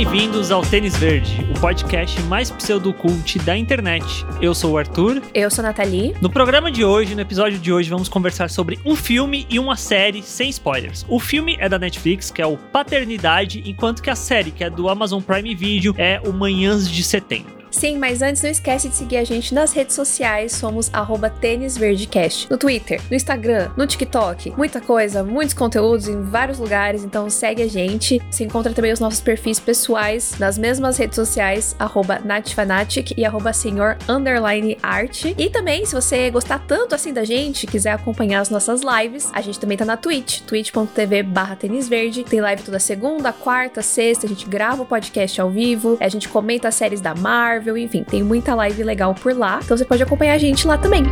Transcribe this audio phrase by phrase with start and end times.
[0.00, 4.02] bem-vindos ao Tênis Verde, o podcast mais pseudocult da internet.
[4.40, 5.20] Eu sou o Arthur.
[5.34, 6.14] Eu sou a Nathalie.
[6.22, 9.76] No programa de hoje, no episódio de hoje, vamos conversar sobre um filme e uma
[9.76, 11.04] série sem spoilers.
[11.06, 14.70] O filme é da Netflix, que é o Paternidade, enquanto que a série, que é
[14.70, 17.59] do Amazon Prime Video, é o Manhãs de Setembro.
[17.70, 20.90] Sim, mas antes não esquece de seguir a gente nas redes sociais, somos
[21.40, 22.48] tênisverdecast.
[22.50, 27.62] No Twitter, no Instagram, no TikTok, muita coisa, muitos conteúdos em vários lugares, então segue
[27.62, 28.20] a gente.
[28.30, 31.76] Você encontra também os nossos perfis pessoais nas mesmas redes sociais,
[32.24, 33.96] natifanatic e arroba senhor
[34.82, 35.24] art.
[35.36, 39.40] E também, se você gostar tanto assim da gente, quiser acompanhar as nossas lives, a
[39.40, 42.24] gente também tá na Twitch, twitch.tv barra tênisverde.
[42.24, 46.28] Tem live toda segunda, quarta, sexta, a gente grava o podcast ao vivo, a gente
[46.28, 49.60] comenta as séries da Marvel, Marvel, enfim, tem muita live legal por lá.
[49.62, 51.02] Então você pode acompanhar a gente lá também.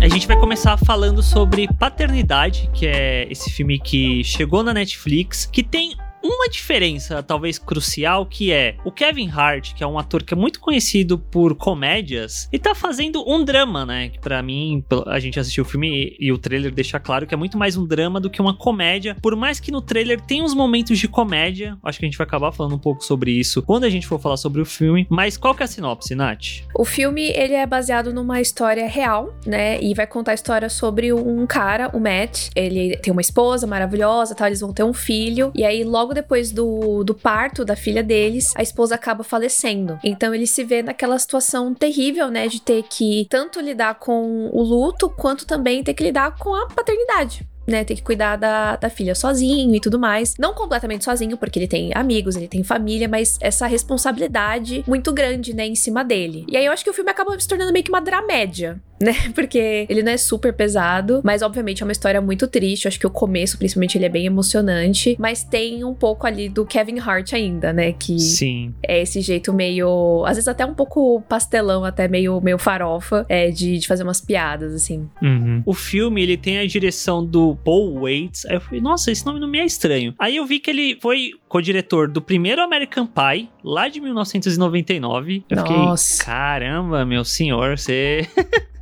[0.00, 5.44] A gente vai começar falando sobre Paternidade, que é esse filme que chegou na Netflix,
[5.44, 10.22] que tem uma diferença, talvez crucial, que é o Kevin Hart, que é um ator
[10.22, 14.08] que é muito conhecido por comédias, e tá fazendo um drama, né?
[14.08, 17.34] Que pra mim, a gente assistiu o filme e, e, o trailer deixa claro que
[17.34, 19.16] é muito mais um drama do que uma comédia.
[19.20, 22.26] Por mais que no trailer tenha uns momentos de comédia, acho que a gente vai
[22.26, 25.06] acabar falando um pouco sobre isso quando a gente for falar sobre o filme.
[25.10, 26.62] Mas qual que é a sinopse, Nath?
[26.74, 29.78] O filme, ele é baseado numa história real, né?
[29.82, 32.48] E vai contar a história sobre um cara, o Matt.
[32.56, 35.52] Ele tem uma esposa maravilhosa, tal, eles vão ter um filho.
[35.54, 39.98] E aí, logo depois do, do parto da filha deles, a esposa acaba falecendo.
[40.02, 44.62] Então ele se vê naquela situação terrível, né, de ter que tanto lidar com o
[44.62, 48.90] luto, quanto também ter que lidar com a paternidade né, ter que cuidar da, da
[48.90, 50.34] filha sozinho e tudo mais.
[50.38, 55.54] Não completamente sozinho, porque ele tem amigos, ele tem família, mas essa responsabilidade muito grande,
[55.54, 56.44] né, em cima dele.
[56.48, 59.12] E aí eu acho que o filme acaba se tornando meio que uma dramédia, né?
[59.34, 62.84] Porque ele não é super pesado, mas obviamente é uma história muito triste.
[62.84, 66.48] Eu acho que o começo, principalmente, ele é bem emocionante, mas tem um pouco ali
[66.48, 67.92] do Kevin Hart ainda, né?
[67.92, 68.74] Que Sim.
[68.82, 70.24] é esse jeito meio.
[70.26, 74.20] Às vezes até um pouco pastelão, até meio, meio farofa, é, de, de fazer umas
[74.20, 75.08] piadas, assim.
[75.22, 75.62] Uhum.
[75.66, 78.46] O filme, ele tem a direção do Paul Waits.
[78.46, 80.14] Aí eu falei, nossa, esse nome não me é estranho.
[80.18, 85.44] Aí eu vi que ele foi co-diretor do primeiro American Pie, lá de 1999.
[85.48, 86.18] Eu nossa.
[86.18, 88.28] fiquei, caramba, meu senhor, você.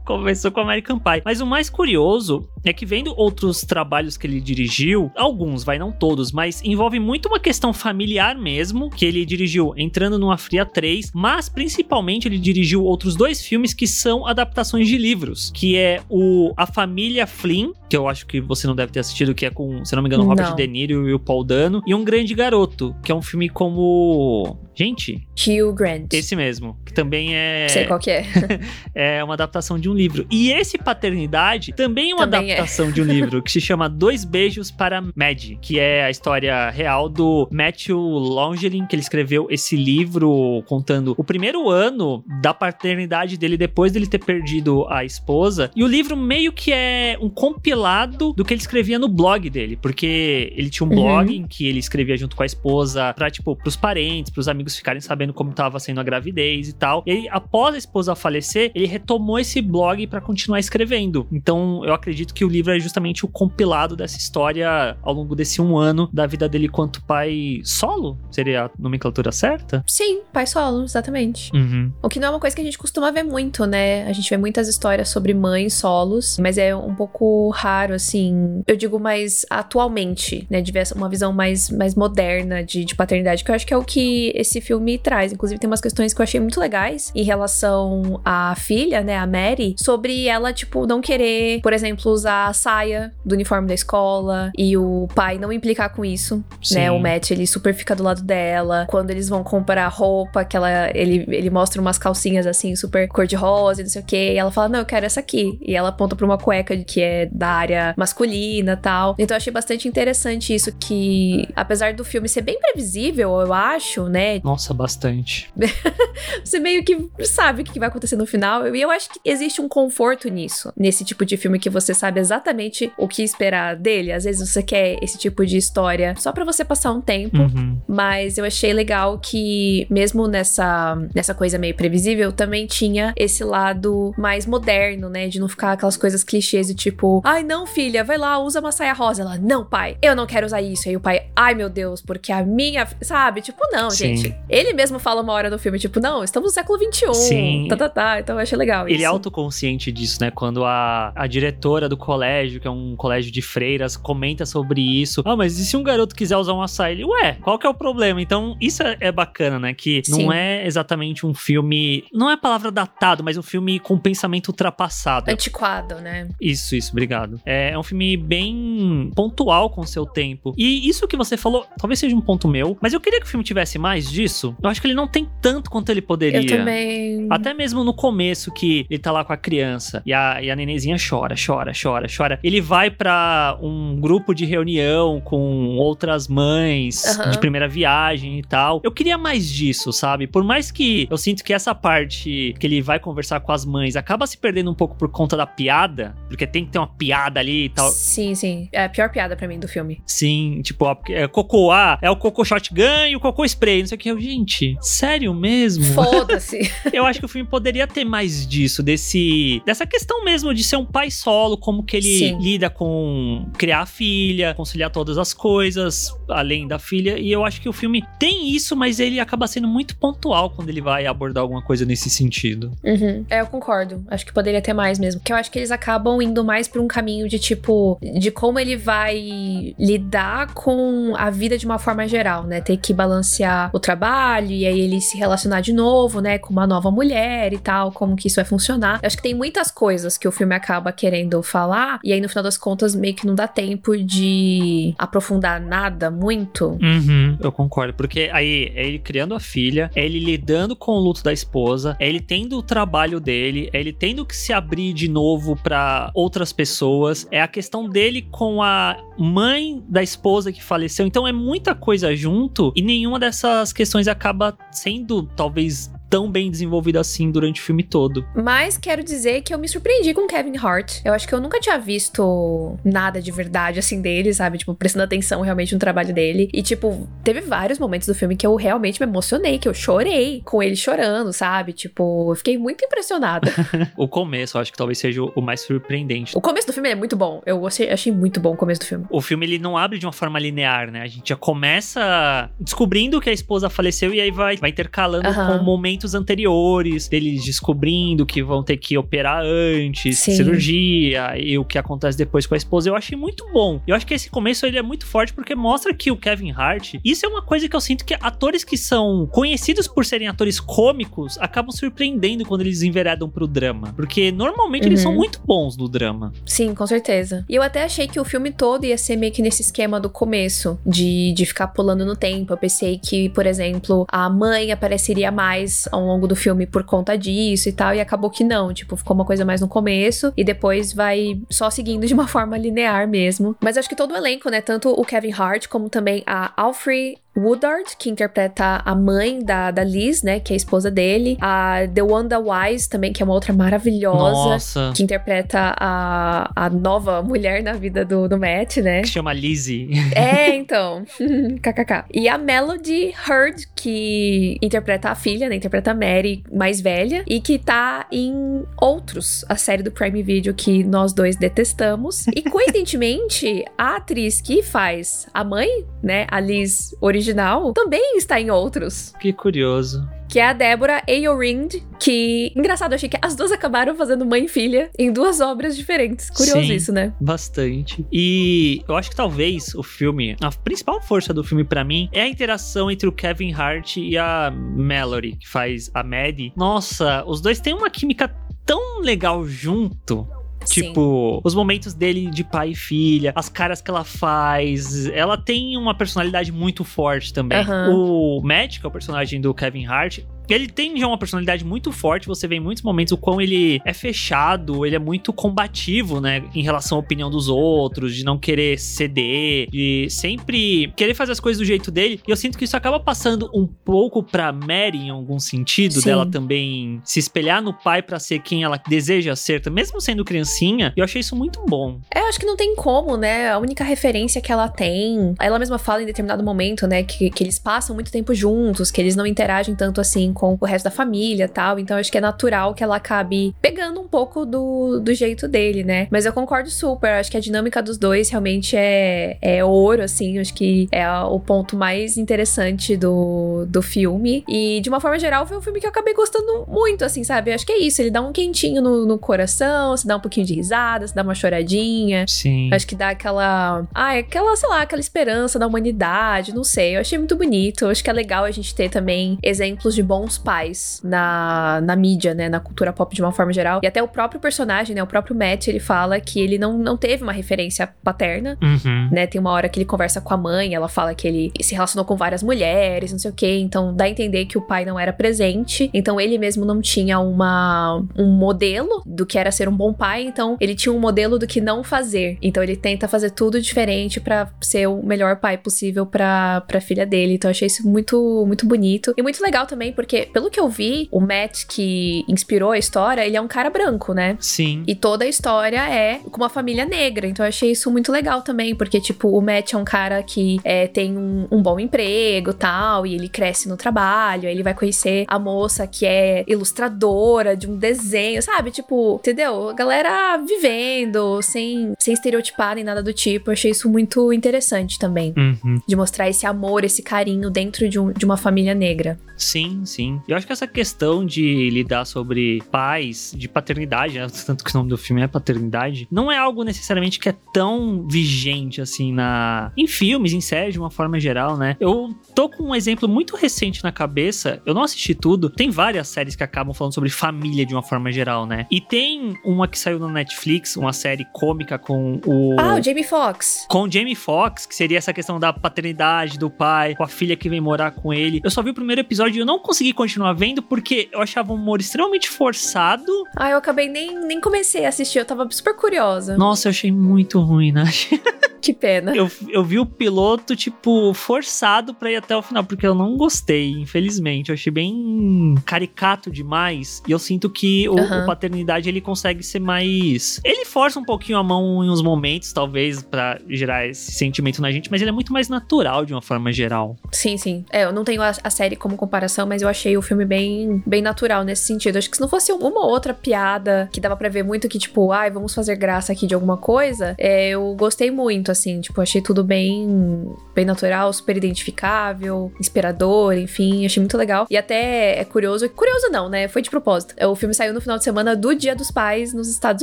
[0.04, 1.22] Começou com American Pie.
[1.24, 5.90] Mas o mais curioso é que vendo outros trabalhos que ele dirigiu, alguns, vai não
[5.90, 11.10] todos, mas envolve muito uma questão familiar mesmo, que ele dirigiu Entrando numa Fria 3,
[11.14, 16.52] mas principalmente ele dirigiu outros dois filmes que são adaptações de livros, que é o
[16.56, 19.84] A Família Flynn, que eu acho que você não deve ter assistido, que é com,
[19.84, 20.56] se não me engano, o Robert não.
[20.56, 24.58] De Niro e o Paul Dano, e Um Grande Garoto, que é um filme como...
[24.74, 25.26] Gente...
[25.36, 26.12] Hugh Grant.
[26.12, 27.68] Esse mesmo, que também é...
[27.68, 28.24] Sei qual que é.
[28.94, 30.26] é uma adaptação de um livro.
[30.30, 32.54] E esse Paternidade também é uma também é.
[32.54, 32.92] adaptação é.
[32.92, 37.08] de um livro que se chama Dois Beijos para Mad, que é a história real
[37.08, 43.56] do Matthew Longelin, que ele escreveu esse livro contando o primeiro ano da paternidade dele
[43.56, 45.70] depois dele ter perdido a esposa.
[45.74, 49.76] E o livro meio que é um compilado do que ele escrevia no blog dele,
[49.76, 51.02] porque ele tinha um uhum.
[51.02, 54.61] blog em que ele escrevia junto com a esposa pra, tipo, pros parentes, pros amigos
[54.70, 57.02] ficarem sabendo como tava sendo a gravidez e tal.
[57.06, 61.26] E aí, após a esposa falecer, ele retomou esse blog para continuar escrevendo.
[61.32, 65.60] Então, eu acredito que o livro é justamente o compilado dessa história ao longo desse
[65.60, 68.18] um ano da vida dele quanto pai solo?
[68.30, 69.84] Seria a nomenclatura certa?
[69.86, 71.50] Sim, pai solo, exatamente.
[71.54, 71.92] Uhum.
[72.02, 74.04] O que não é uma coisa que a gente costuma ver muito, né?
[74.04, 78.62] A gente vê muitas histórias sobre mães solos, mas é um pouco raro, assim.
[78.66, 80.60] Eu digo mais atualmente, né?
[80.60, 83.76] De ver uma visão mais, mais moderna de, de paternidade, que eu acho que é
[83.76, 85.32] o que esse filme traz.
[85.32, 89.16] Inclusive, tem umas questões que eu achei muito legais em relação à filha, né?
[89.16, 93.74] A Mary, sobre ela, tipo, não querer, por exemplo, usar a saia do uniforme da
[93.74, 96.44] escola e o pai não implicar com isso, né?
[96.62, 96.74] Sim.
[96.74, 96.90] né?
[96.90, 98.86] O Matt, ele super fica do lado dela.
[98.88, 103.80] Quando eles vão comprar roupa, que ela, ele, ele mostra umas calcinhas assim, super cor-de-rosa
[103.80, 105.58] e não sei o que, e ela fala, não, eu quero essa aqui.
[105.60, 109.14] E ela aponta pra uma cueca que é da área masculina tal.
[109.18, 114.08] Então eu achei bastante interessante isso, que apesar do filme ser bem previsível, eu acho,
[114.08, 114.40] né?
[114.42, 115.52] Nossa, bastante.
[116.44, 118.74] você meio que sabe o que vai acontecer no final.
[118.74, 122.20] E eu acho que existe um conforto nisso, nesse tipo de filme que você sabe
[122.20, 124.12] exatamente o que esperar dele.
[124.12, 127.80] Às vezes você quer esse tipo de história só para você passar um tempo, uhum.
[127.86, 134.12] mas eu achei legal que mesmo nessa nessa coisa meio previsível, também tinha esse lado
[134.16, 138.18] mais moderno, né, de não ficar aquelas coisas clichês de tipo, ai não, filha, vai
[138.18, 139.22] lá, usa uma saia rosa.
[139.22, 140.88] Ela, não, pai, eu não quero usar isso.
[140.88, 143.40] Aí o pai, ai meu Deus, porque a minha, sabe?
[143.40, 144.16] Tipo, não, Sim.
[144.16, 144.31] gente.
[144.48, 147.14] Ele mesmo fala uma hora no filme, tipo, não, estamos no século XXI.
[147.14, 147.66] Sim.
[147.68, 148.20] Tá, tá, tá.
[148.20, 150.30] Então eu achei legal Ele é autoconsciente disso, né?
[150.30, 155.22] Quando a, a diretora do colégio, que é um colégio de freiras, comenta sobre isso.
[155.24, 156.92] Ah, mas e se um garoto quiser usar um açaí?
[156.92, 158.20] Ele, ué, qual que é o problema?
[158.20, 159.74] Então, isso é, é bacana, né?
[159.74, 160.24] Que Sim.
[160.24, 162.04] não é exatamente um filme.
[162.12, 165.30] Não é a palavra datado, mas um filme com pensamento ultrapassado.
[165.30, 166.28] Antiquado, né?
[166.40, 167.40] Isso, isso, obrigado.
[167.44, 170.54] É, é um filme bem pontual com o seu tempo.
[170.56, 173.28] E isso que você falou, talvez seja um ponto meu, mas eu queria que o
[173.28, 174.56] filme tivesse mais disso.
[174.62, 176.40] Eu acho que ele não tem tanto quanto ele poderia.
[176.40, 177.26] Eu também.
[177.30, 180.56] Até mesmo no começo, que ele tá lá com a criança e a, e a
[180.56, 182.40] nenenzinha chora, chora, chora, chora.
[182.42, 187.30] Ele vai para um grupo de reunião com outras mães uhum.
[187.30, 188.80] de primeira viagem e tal.
[188.84, 190.26] Eu queria mais disso, sabe?
[190.26, 193.96] Por mais que eu sinto que essa parte que ele vai conversar com as mães
[193.96, 197.40] acaba se perdendo um pouco por conta da piada, porque tem que ter uma piada
[197.40, 197.90] ali e tal.
[197.90, 198.68] Sim, sim.
[198.72, 200.00] É a pior piada para mim do filme.
[200.06, 203.96] Sim, tipo, é, cocô A é o cocô shotgun e o cocô spray, não sei
[203.96, 204.11] o que.
[204.12, 205.84] Eu, gente, sério mesmo?
[205.84, 206.70] Foda-se.
[206.92, 210.76] eu acho que o filme poderia ter mais disso, desse dessa questão mesmo de ser
[210.76, 212.38] um pai solo, como que ele sim.
[212.38, 217.18] lida com criar a filha, conciliar todas as coisas, além da filha.
[217.18, 220.68] E eu acho que o filme tem isso, mas ele acaba sendo muito pontual quando
[220.68, 222.70] ele vai abordar alguma coisa nesse sentido.
[222.84, 223.24] Uhum.
[223.30, 224.04] É, eu concordo.
[224.08, 225.20] Acho que poderia ter mais mesmo.
[225.20, 228.58] Porque eu acho que eles acabam indo mais pra um caminho de tipo, de como
[228.58, 232.60] ele vai lidar com a vida de uma forma geral, né?
[232.60, 234.01] Ter que balancear o trabalho
[234.50, 236.38] e aí ele se relacionar de novo, né?
[236.38, 239.00] Com uma nova mulher e tal, como que isso vai funcionar.
[239.02, 242.28] Eu acho que tem muitas coisas que o filme acaba querendo falar, e aí no
[242.28, 246.78] final das contas meio que não dá tempo de aprofundar nada muito.
[246.82, 247.94] Uhum, eu concordo.
[247.94, 251.96] Porque aí é ele criando a filha, é ele lidando com o luto da esposa,
[251.98, 256.10] é ele tendo o trabalho dele, é ele tendo que se abrir de novo para
[256.14, 261.06] outras pessoas, é a questão dele com a mãe da esposa que faleceu.
[261.06, 267.00] Então é muita coisa junto e nenhuma dessas questões acaba sendo talvez tão bem desenvolvida
[267.00, 268.22] assim durante o filme todo.
[268.36, 271.00] Mas quero dizer que eu me surpreendi com Kevin Hart.
[271.06, 274.58] Eu acho que eu nunca tinha visto nada de verdade assim dele, sabe?
[274.58, 276.50] Tipo, prestando atenção realmente no trabalho dele.
[276.52, 280.42] E, tipo, teve vários momentos do filme que eu realmente me emocionei, que eu chorei
[280.44, 281.72] com ele chorando, sabe?
[281.72, 283.50] Tipo, eu fiquei muito impressionada.
[283.96, 286.36] o começo, eu acho que talvez seja o mais surpreendente.
[286.36, 287.40] O começo do filme é muito bom.
[287.46, 289.06] Eu achei, achei muito bom o começo do filme.
[289.08, 291.00] O filme, ele não abre de uma forma linear, né?
[291.00, 295.58] A gente já começa descobrindo que a esposa faleceu e aí vai, vai intercalando uhum.
[295.58, 300.32] com momentos momentos anteriores, deles descobrindo que vão ter que operar antes, Sim.
[300.32, 302.88] cirurgia, e o que acontece depois com a esposa.
[302.88, 303.80] Eu achei muito bom.
[303.86, 306.94] Eu acho que esse começo ele é muito forte porque mostra que o Kevin Hart,
[307.04, 310.58] isso é uma coisa que eu sinto que atores que são conhecidos por serem atores
[310.58, 313.92] cômicos acabam surpreendendo quando eles enveredam pro drama.
[313.94, 314.88] Porque normalmente uhum.
[314.88, 315.18] eles são uhum.
[315.18, 316.32] muito bons no drama.
[316.44, 317.44] Sim, com certeza.
[317.48, 320.10] E eu até achei que o filme todo ia ser meio que nesse esquema do
[320.10, 322.52] começo, de, de ficar pulando no tempo.
[322.52, 327.16] Eu pensei que, por exemplo, a mãe apareceria mais ao longo do filme por conta
[327.16, 330.42] disso e tal, e acabou que não, tipo, ficou uma coisa mais no começo e
[330.42, 333.54] depois vai só seguindo de uma forma linear mesmo.
[333.60, 337.18] Mas acho que todo o elenco, né, tanto o Kevin Hart como também a Alfred
[337.36, 340.38] Woodard, que interpreta a mãe da, da Liz, né?
[340.38, 341.38] Que é a esposa dele.
[341.40, 344.50] A The Wanda Wise também, que é uma outra maravilhosa.
[344.50, 344.92] Nossa.
[344.94, 349.00] Que interpreta a, a nova mulher na vida do, do Matt, né?
[349.00, 349.90] Que chama Lizzie.
[350.14, 351.04] É, então.
[351.62, 352.04] KKK.
[352.12, 355.56] E a Melody Hurd, que interpreta a filha, né?
[355.56, 357.24] Interpreta a Mary mais velha.
[357.26, 362.26] E que tá em Outros, a série do Prime Video que nós dois detestamos.
[362.28, 365.68] E coincidentemente, a atriz que faz a mãe,
[366.02, 366.26] né?
[366.30, 369.12] A Liz original original também está em outros.
[369.20, 370.06] Que curioso.
[370.28, 374.48] Que é a Débora Aorind, que, engraçado, achei que as duas acabaram fazendo mãe e
[374.48, 376.30] filha em duas obras diferentes.
[376.30, 377.12] Curioso Sim, isso, né?
[377.20, 378.04] Bastante.
[378.10, 382.22] E eu acho que talvez o filme, a principal força do filme para mim é
[382.22, 386.52] a interação entre o Kevin Hart e a Mallory, que faz a Maddie.
[386.56, 390.26] Nossa, os dois têm uma química tão legal junto.
[390.64, 391.40] Tipo, Sim.
[391.44, 395.06] os momentos dele de pai e filha, as caras que ela faz.
[395.06, 397.58] Ela tem uma personalidade muito forte também.
[397.66, 398.38] Uhum.
[398.38, 398.42] O
[398.80, 400.20] que é o personagem do Kevin Hart,
[400.52, 403.80] Ele tem já uma personalidade muito forte, você vê em muitos momentos o quão ele
[403.84, 408.38] é fechado, ele é muito combativo, né, em relação à opinião dos outros, de não
[408.38, 412.20] querer ceder, de sempre querer fazer as coisas do jeito dele.
[412.26, 416.04] E eu sinto que isso acaba passando um pouco pra Mary em algum sentido, Sim.
[416.06, 420.92] dela também se espelhar no pai para ser quem ela deseja ser, mesmo sendo criancinha.
[420.96, 422.00] E eu achei isso muito bom.
[422.14, 423.50] É, eu acho que não tem como, né?
[423.50, 427.42] A única referência que ela tem, ela mesma fala em determinado momento, né, que, que
[427.42, 430.90] eles passam muito tempo juntos, que eles não interagem tanto assim com o resto da
[430.90, 431.78] família tal.
[431.78, 435.84] Então acho que é natural que ela acabe pegando um pouco do, do jeito dele,
[435.84, 436.08] né?
[436.10, 437.10] Mas eu concordo super.
[437.12, 440.40] Acho que a dinâmica dos dois realmente é, é ouro, assim.
[440.40, 444.42] Acho que é o ponto mais interessante do, do filme.
[444.48, 447.52] E de uma forma geral, foi um filme que eu acabei gostando muito, assim, sabe?
[447.52, 448.02] Acho que é isso.
[448.02, 451.22] Ele dá um quentinho no, no coração, se dá um pouquinho de risada, se dá
[451.22, 452.24] uma choradinha.
[452.26, 452.68] Sim.
[452.72, 453.86] Acho que dá aquela.
[453.94, 456.52] Ah, aquela, sei lá, aquela esperança da humanidade.
[456.52, 456.96] Não sei.
[456.96, 457.86] Eu achei muito bonito.
[457.86, 462.34] Acho que é legal a gente ter também exemplos de bons pais na, na mídia,
[462.34, 462.48] né?
[462.48, 463.80] Na cultura pop de uma forma geral.
[463.82, 465.02] E até o próprio personagem, né?
[465.02, 469.08] O próprio Matt, ele fala que ele não, não teve uma referência paterna, uhum.
[469.10, 469.26] né?
[469.26, 472.04] Tem uma hora que ele conversa com a mãe, ela fala que ele se relacionou
[472.04, 473.58] com várias mulheres, não sei o quê.
[473.58, 475.90] Então dá a entender que o pai não era presente.
[475.92, 480.24] Então ele mesmo não tinha uma, um modelo do que era ser um bom pai.
[480.24, 482.38] Então ele tinha um modelo do que não fazer.
[482.42, 487.06] Então ele tenta fazer tudo diferente para ser o melhor pai possível pra, pra filha
[487.06, 487.34] dele.
[487.34, 489.14] Então eu achei isso muito, muito bonito.
[489.16, 493.24] E muito legal também, porque pelo que eu vi, o Matt que inspirou a história,
[493.26, 494.36] ele é um cara branco, né?
[494.40, 494.82] Sim.
[494.86, 497.26] E toda a história é com uma família negra.
[497.26, 500.60] Então eu achei isso muito legal também, porque, tipo, o Matt é um cara que
[500.64, 504.74] é, tem um, um, bom emprego tal, e ele cresce no trabalho, aí ele vai
[504.74, 508.70] conhecer a moça que é ilustradora de um desenho, sabe?
[508.70, 509.70] Tipo, entendeu?
[509.70, 513.50] A galera vivendo, sem, sem estereotipar nem nada do tipo.
[513.50, 515.32] Eu achei isso muito interessante também.
[515.36, 515.80] Uhum.
[515.86, 519.18] De mostrar esse amor, esse carinho dentro de, um, de uma família negra.
[519.36, 520.01] Sim, sim.
[520.26, 524.26] Eu acho que essa questão de lidar sobre pais, de paternidade, né?
[524.46, 528.06] tanto que o nome do filme é paternidade, não é algo necessariamente que é tão
[528.08, 531.76] vigente assim na em filmes, em séries de uma forma geral, né?
[531.80, 534.60] Eu tô com um exemplo muito recente na cabeça.
[534.64, 535.50] Eu não assisti tudo.
[535.50, 538.66] Tem várias séries que acabam falando sobre família de uma forma geral, né?
[538.70, 543.04] E tem uma que saiu no Netflix, uma série cômica com o Ah, o Jamie
[543.04, 543.66] Foxx.
[543.68, 547.36] Com o Jamie Foxx, que seria essa questão da paternidade do pai, com a filha
[547.36, 548.40] que vem morar com ele.
[548.42, 551.52] Eu só vi o primeiro episódio e eu não consegui continuar vendo porque eu achava
[551.52, 553.12] um humor extremamente forçado.
[553.36, 556.36] Ah, eu acabei nem, nem comecei a assistir, eu tava super curiosa.
[556.36, 557.84] Nossa, eu achei muito ruim, né?
[558.62, 559.14] Que pena.
[559.14, 563.16] Eu, eu vi o piloto, tipo, forçado pra ir até o final, porque eu não
[563.16, 564.50] gostei, infelizmente.
[564.50, 567.02] Eu achei bem caricato demais.
[567.06, 568.22] E eu sinto que o, uhum.
[568.22, 570.40] o Paternidade, ele consegue ser mais...
[570.44, 574.70] Ele força um pouquinho a mão em uns momentos, talvez, para gerar esse sentimento na
[574.70, 576.96] gente, mas ele é muito mais natural, de uma forma geral.
[577.10, 577.64] Sim, sim.
[577.68, 580.82] É, eu não tenho a, a série como comparação, mas eu achei o filme bem,
[580.86, 581.98] bem natural nesse sentido.
[581.98, 585.10] Acho que se não fosse uma outra piada que dava pra ver muito que, tipo,
[585.10, 589.20] ai, vamos fazer graça aqui de alguma coisa, é, eu gostei muito assim, tipo, achei
[589.20, 594.46] tudo bem, bem natural, super identificável, inspirador, enfim, achei muito legal.
[594.48, 596.46] E até é curioso, curioso não, né?
[596.46, 597.14] Foi de propósito.
[597.26, 599.82] O filme saiu no final de semana do Dia dos Pais nos Estados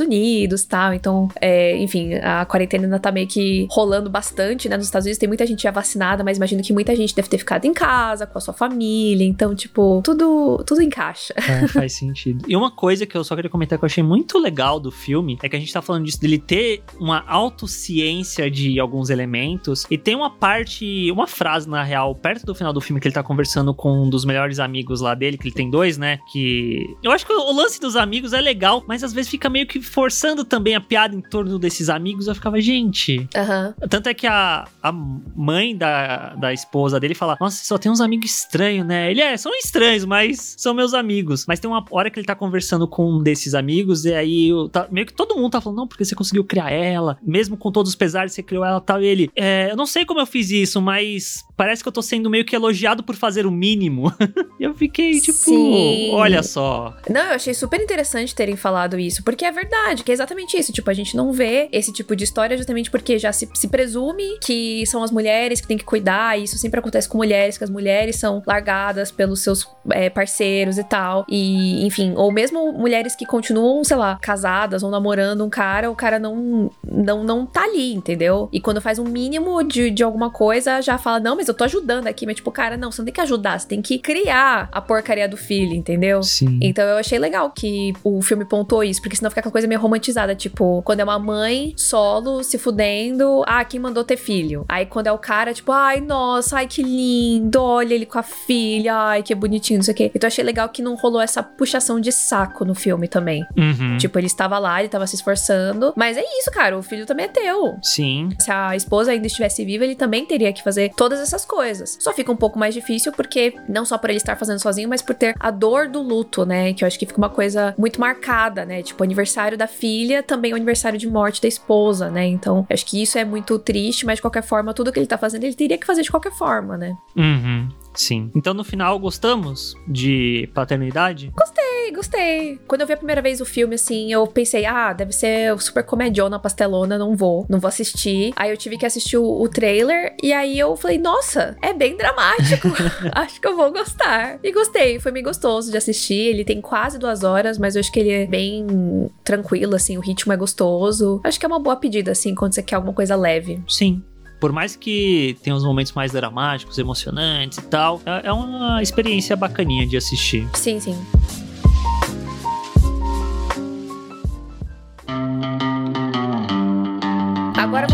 [0.00, 0.94] Unidos, tal.
[0.94, 4.76] Então, é, enfim, a quarentena ainda tá meio que rolando bastante, né?
[4.76, 7.38] Nos Estados Unidos tem muita gente já vacinada, mas imagino que muita gente deve ter
[7.38, 9.24] ficado em casa com a sua família.
[9.24, 11.34] Então, tipo, tudo, tudo encaixa.
[11.36, 12.44] É, faz sentido.
[12.46, 15.38] E uma coisa que eu só queria comentar que eu achei muito legal do filme
[15.42, 19.86] é que a gente tá falando disso, dele ter uma autociência de de alguns elementos.
[19.90, 23.14] E tem uma parte, uma frase, na real, perto do final do filme, que ele
[23.14, 26.18] tá conversando com um dos melhores amigos lá dele, que ele tem dois, né?
[26.32, 26.84] Que.
[27.02, 29.80] Eu acho que o lance dos amigos é legal, mas às vezes fica meio que
[29.80, 32.26] forçando também a piada em torno desses amigos.
[32.26, 33.18] Eu ficava, gente.
[33.18, 33.88] Uhum.
[33.88, 38.00] Tanto é que a, a mãe da, da esposa dele fala: Nossa, só tem uns
[38.00, 39.10] amigos estranhos, né?
[39.10, 41.44] Ele é, são estranhos, mas são meus amigos.
[41.46, 44.88] Mas tem uma hora que ele tá conversando com um desses amigos, e aí tá,
[44.90, 47.90] meio que todo mundo tá falando: Não, porque você conseguiu criar ela, mesmo com todos
[47.90, 49.02] os pesares, você criou ela tal.
[49.02, 52.02] E ele, é, eu não sei como eu fiz isso, mas parece que eu tô
[52.02, 54.12] sendo meio que elogiado por fazer o mínimo.
[54.58, 56.10] e eu fiquei tipo, Sim.
[56.12, 56.96] olha só.
[57.08, 60.72] Não, eu achei super interessante terem falado isso, porque é verdade, que é exatamente isso.
[60.72, 64.38] Tipo, a gente não vê esse tipo de história justamente porque já se, se presume
[64.40, 67.64] que são as mulheres que têm que cuidar, e isso sempre acontece com mulheres, que
[67.64, 71.24] as mulheres são largadas pelos seus é, parceiros e tal.
[71.28, 75.96] E, enfim, ou mesmo mulheres que continuam, sei lá, casadas ou namorando um cara, o
[75.96, 78.48] cara não, não, não tá ali, entendeu?
[78.52, 81.64] E quando faz um mínimo de, de alguma coisa, já fala, não, mas eu tô
[81.64, 82.26] ajudando aqui.
[82.26, 85.28] Mas, tipo, cara, não, você não tem que ajudar, você tem que criar a porcaria
[85.28, 86.22] do filho, entendeu?
[86.22, 86.58] Sim.
[86.62, 89.80] Então eu achei legal que o filme pontuou isso, porque senão fica aquela coisa meio
[89.80, 94.64] romantizada, tipo, quando é uma mãe solo se fudendo, ah, quem mandou ter filho?
[94.68, 98.22] Aí quando é o cara, tipo, ai, nossa, ai, que lindo, olha ele com a
[98.22, 100.10] filha, ai, que bonitinho, não sei o quê.
[100.14, 103.44] Então eu achei legal que não rolou essa puxação de saco no filme também.
[103.56, 103.98] Uhum.
[103.98, 107.26] Tipo, ele estava lá, ele estava se esforçando, mas é isso, cara, o filho também
[107.26, 107.76] é teu.
[107.82, 108.30] Sim.
[108.38, 111.98] Se a esposa ainda estivesse viva, ele também teria que fazer todas essas coisas.
[112.00, 115.02] Só fica um pouco mais difícil porque não só por ele estar fazendo sozinho, mas
[115.02, 116.72] por ter a dor do luto, né?
[116.72, 118.82] Que eu acho que fica uma coisa muito marcada, né?
[118.82, 122.26] Tipo, aniversário da filha também é o aniversário de morte da esposa, né?
[122.26, 125.18] Então, acho que isso é muito triste, mas de qualquer forma, tudo que ele tá
[125.18, 126.94] fazendo, ele teria que fazer de qualquer forma, né?
[127.16, 127.68] Uhum.
[128.00, 128.30] Sim.
[128.34, 131.30] Então, no final, gostamos de paternidade?
[131.36, 132.58] Gostei, gostei.
[132.66, 135.84] Quando eu vi a primeira vez o filme, assim, eu pensei, ah, deve ser super
[135.84, 138.32] comediona, pastelona, não vou, não vou assistir.
[138.36, 141.94] Aí eu tive que assistir o, o trailer, e aí eu falei, nossa, é bem
[141.94, 142.68] dramático.
[143.12, 144.38] acho que eu vou gostar.
[144.42, 146.28] E gostei, foi bem gostoso de assistir.
[146.28, 150.00] Ele tem quase duas horas, mas eu acho que ele é bem tranquilo, assim, o
[150.00, 151.20] ritmo é gostoso.
[151.22, 153.62] Acho que é uma boa pedida, assim, quando você quer alguma coisa leve.
[153.68, 154.02] Sim,
[154.40, 159.36] por mais que tenha uns momentos mais dramáticos, emocionantes e tal, é, é uma experiência
[159.36, 160.48] bacaninha de assistir.
[160.54, 160.96] Sim, sim.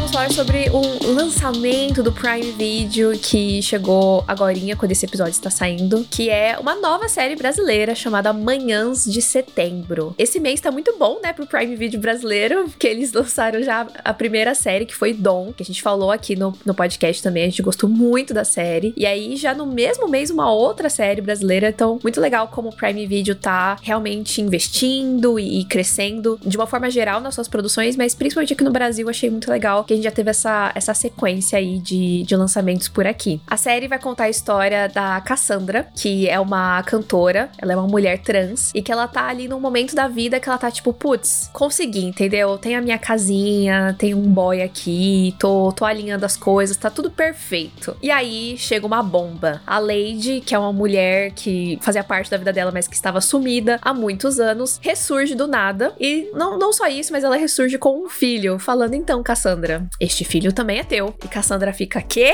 [0.06, 5.50] Vamos falar sobre um lançamento do Prime Video que chegou agora quando esse episódio está
[5.50, 10.14] saindo, que é uma nova série brasileira chamada Manhãs de Setembro.
[10.16, 14.14] Esse mês tá muito bom, né, pro Prime Video brasileiro, que eles lançaram já a
[14.14, 17.46] primeira série, que foi Dom, que a gente falou aqui no, no podcast também, a
[17.46, 18.94] gente gostou muito da série.
[18.96, 22.76] E aí, já no mesmo mês, uma outra série brasileira, então muito legal como o
[22.76, 27.96] Prime Video tá realmente investindo e, e crescendo de uma forma geral nas suas produções,
[27.96, 31.58] mas principalmente aqui no Brasil, achei muito legal que gente já teve essa, essa sequência
[31.58, 33.40] aí de, de lançamentos por aqui.
[33.46, 37.86] A série vai contar a história da Cassandra, que é uma cantora, ela é uma
[37.86, 40.92] mulher trans, e que ela tá ali num momento da vida que ela tá tipo,
[40.92, 42.56] putz, consegui, entendeu?
[42.58, 47.10] Tenho a minha casinha, tenho um boy aqui, tô, tô alinhando as coisas, tá tudo
[47.10, 47.96] perfeito.
[48.02, 49.60] E aí chega uma bomba.
[49.66, 53.20] A Lady, que é uma mulher que fazia parte da vida dela, mas que estava
[53.20, 55.92] sumida há muitos anos, ressurge do nada.
[55.98, 59.85] E não, não só isso, mas ela ressurge com um filho, falando então, Cassandra Cassandra:
[60.00, 61.14] Este filho também é teu.
[61.24, 62.32] E Cassandra fica: Quê?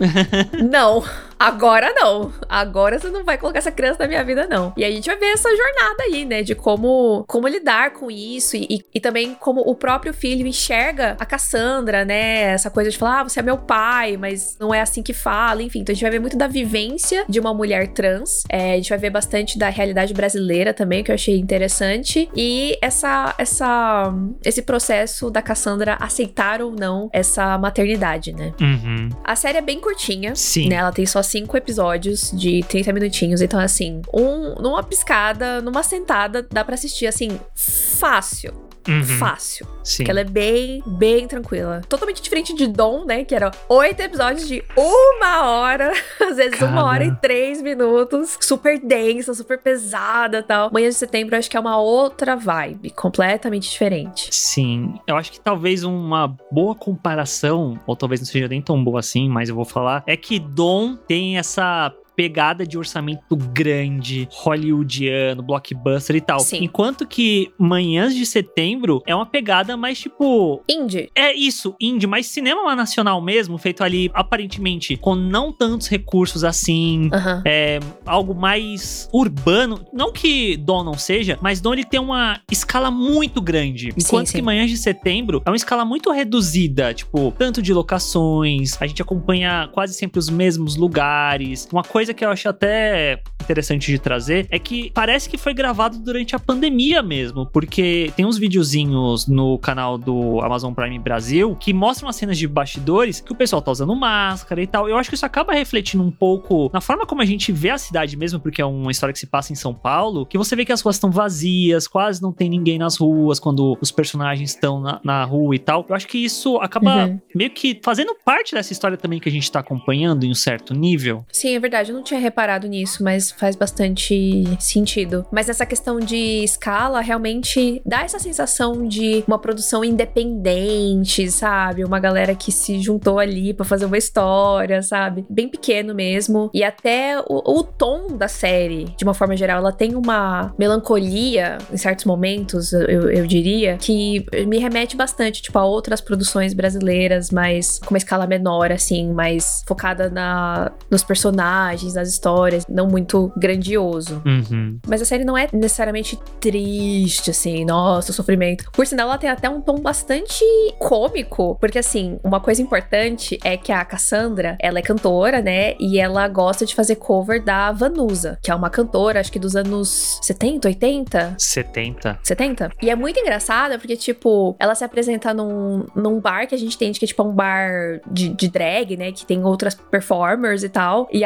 [0.70, 1.04] não,
[1.38, 2.32] agora não.
[2.48, 4.72] Agora você não vai colocar essa criança na minha vida, não.
[4.76, 6.42] E a gente vai ver essa jornada aí, né?
[6.42, 11.16] De como, como lidar com isso e, e, e também como o próprio filho enxerga
[11.18, 12.52] a Cassandra, né?
[12.52, 15.62] Essa coisa de falar, ah, você é meu pai, mas não é assim que fala.
[15.62, 18.42] Enfim, então a gente vai ver muito da vivência de uma mulher trans.
[18.48, 22.28] É, a gente vai ver bastante da realidade brasileira também, que eu achei interessante.
[22.34, 24.12] E essa, essa,
[24.44, 28.52] esse processo da Cassandra aceitar ou não essa maternidade, né?
[28.60, 29.08] Uhum.
[29.24, 30.34] A série é bem curtinha.
[30.34, 30.68] Sim.
[30.68, 30.76] Né?
[30.76, 33.40] Ela tem só cinco episódios de 30 minutinhos.
[33.40, 38.67] Então, assim, um, numa piscada, numa sentada, dá para assistir, assim, fácil.
[38.86, 39.02] Uhum.
[39.02, 39.66] Fácil.
[39.82, 39.98] Sim.
[39.98, 41.82] Porque ela é bem, bem tranquila.
[41.88, 43.24] Totalmente diferente de Dom, né?
[43.24, 45.92] Que era oito episódios de uma hora.
[46.20, 48.36] Às vezes uma hora e três minutos.
[48.40, 50.70] Super densa, super pesada tal.
[50.72, 52.90] Manhã de setembro acho que é uma outra vibe.
[52.90, 54.28] Completamente diferente.
[54.30, 54.94] Sim.
[55.06, 59.28] Eu acho que talvez uma boa comparação, ou talvez não seja nem tão boa assim,
[59.28, 66.16] mas eu vou falar, é que Dom tem essa pegada de orçamento grande, hollywoodiano, blockbuster
[66.16, 66.40] e tal.
[66.40, 66.64] Sim.
[66.64, 70.60] Enquanto que Manhãs de Setembro é uma pegada mais tipo.
[70.68, 71.08] Indie.
[71.14, 77.02] É isso, indie, mas cinema nacional mesmo, feito ali aparentemente com não tantos recursos assim.
[77.04, 77.42] Uhum.
[77.44, 79.86] É algo mais urbano.
[79.92, 83.90] Não que Dom não seja, mas Dom ele tem uma escala muito grande.
[83.96, 84.38] Enquanto sim, sim.
[84.38, 89.00] que Manhãs de Setembro é uma escala muito reduzida, tipo, tanto de locações, a gente
[89.00, 91.68] acompanha quase sempre os mesmos lugares.
[91.70, 95.54] Uma coisa coisa que eu acho até interessante de trazer é que parece que foi
[95.54, 101.56] gravado durante a pandemia mesmo, porque tem uns videozinhos no canal do Amazon Prime Brasil
[101.56, 104.88] que mostram as cenas de bastidores que o pessoal tá usando máscara e tal.
[104.88, 107.78] Eu acho que isso acaba refletindo um pouco na forma como a gente vê a
[107.78, 110.64] cidade mesmo, porque é uma história que se passa em São Paulo, que você vê
[110.64, 114.80] que as ruas estão vazias, quase não tem ninguém nas ruas quando os personagens estão
[114.80, 115.84] na, na rua e tal.
[115.88, 117.20] Eu acho que isso acaba Uhum.
[117.34, 120.74] meio que fazendo parte dessa história também que a gente tá acompanhando em um certo
[120.74, 121.24] nível.
[121.32, 121.92] Sim, é verdade.
[121.98, 125.26] Não tinha reparado nisso, mas faz bastante sentido.
[125.32, 131.84] Mas essa questão de escala realmente dá essa sensação de uma produção independente, sabe?
[131.84, 135.26] Uma galera que se juntou ali para fazer uma história, sabe?
[135.28, 136.48] Bem pequeno mesmo.
[136.54, 141.58] E até o, o tom da série, de uma forma geral, ela tem uma melancolia
[141.72, 147.32] em certos momentos, eu, eu diria, que me remete bastante, tipo, a outras produções brasileiras,
[147.32, 153.32] mas com uma escala menor, assim, mais focada na, nos personagens, nas histórias, não muito
[153.36, 154.22] grandioso.
[154.24, 154.78] Uhum.
[154.86, 158.70] Mas a série não é necessariamente triste, assim, nossa, sofrimento.
[158.72, 160.44] Por sinal, ela tem até um tom bastante
[160.78, 165.74] cômico, porque assim, uma coisa importante é que a Cassandra, ela é cantora, né?
[165.78, 169.56] E ela gosta de fazer cover da Vanusa, que é uma cantora, acho que dos
[169.56, 171.34] anos 70, 80?
[171.38, 172.18] 70.
[172.22, 172.70] 70?
[172.82, 176.76] E é muito engraçada porque, tipo, ela se apresenta num, num bar que a gente
[176.76, 179.12] tem, que é tipo um bar de, de drag, né?
[179.12, 181.08] Que tem outras performers e tal.
[181.12, 181.24] E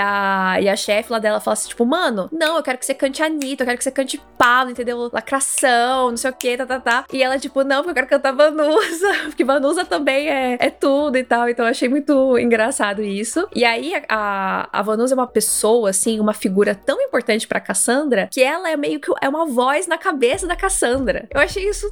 [0.60, 3.22] e a chefe lá dela fala assim, tipo, mano, não, eu quero que você cante
[3.22, 5.10] Anitta, eu quero que você cante Pablo, entendeu?
[5.12, 7.04] Lacração, não sei o que, tá, tá, tá.
[7.12, 11.16] E ela, tipo, não, porque eu quero cantar Vanusa, porque Vanusa também é, é tudo
[11.16, 11.48] e tal.
[11.48, 13.46] Então eu achei muito engraçado isso.
[13.54, 18.28] E aí a, a Vanusa é uma pessoa, assim, uma figura tão importante pra Cassandra
[18.30, 21.28] que ela é meio que é uma voz na cabeça da Cassandra.
[21.30, 21.86] Eu achei isso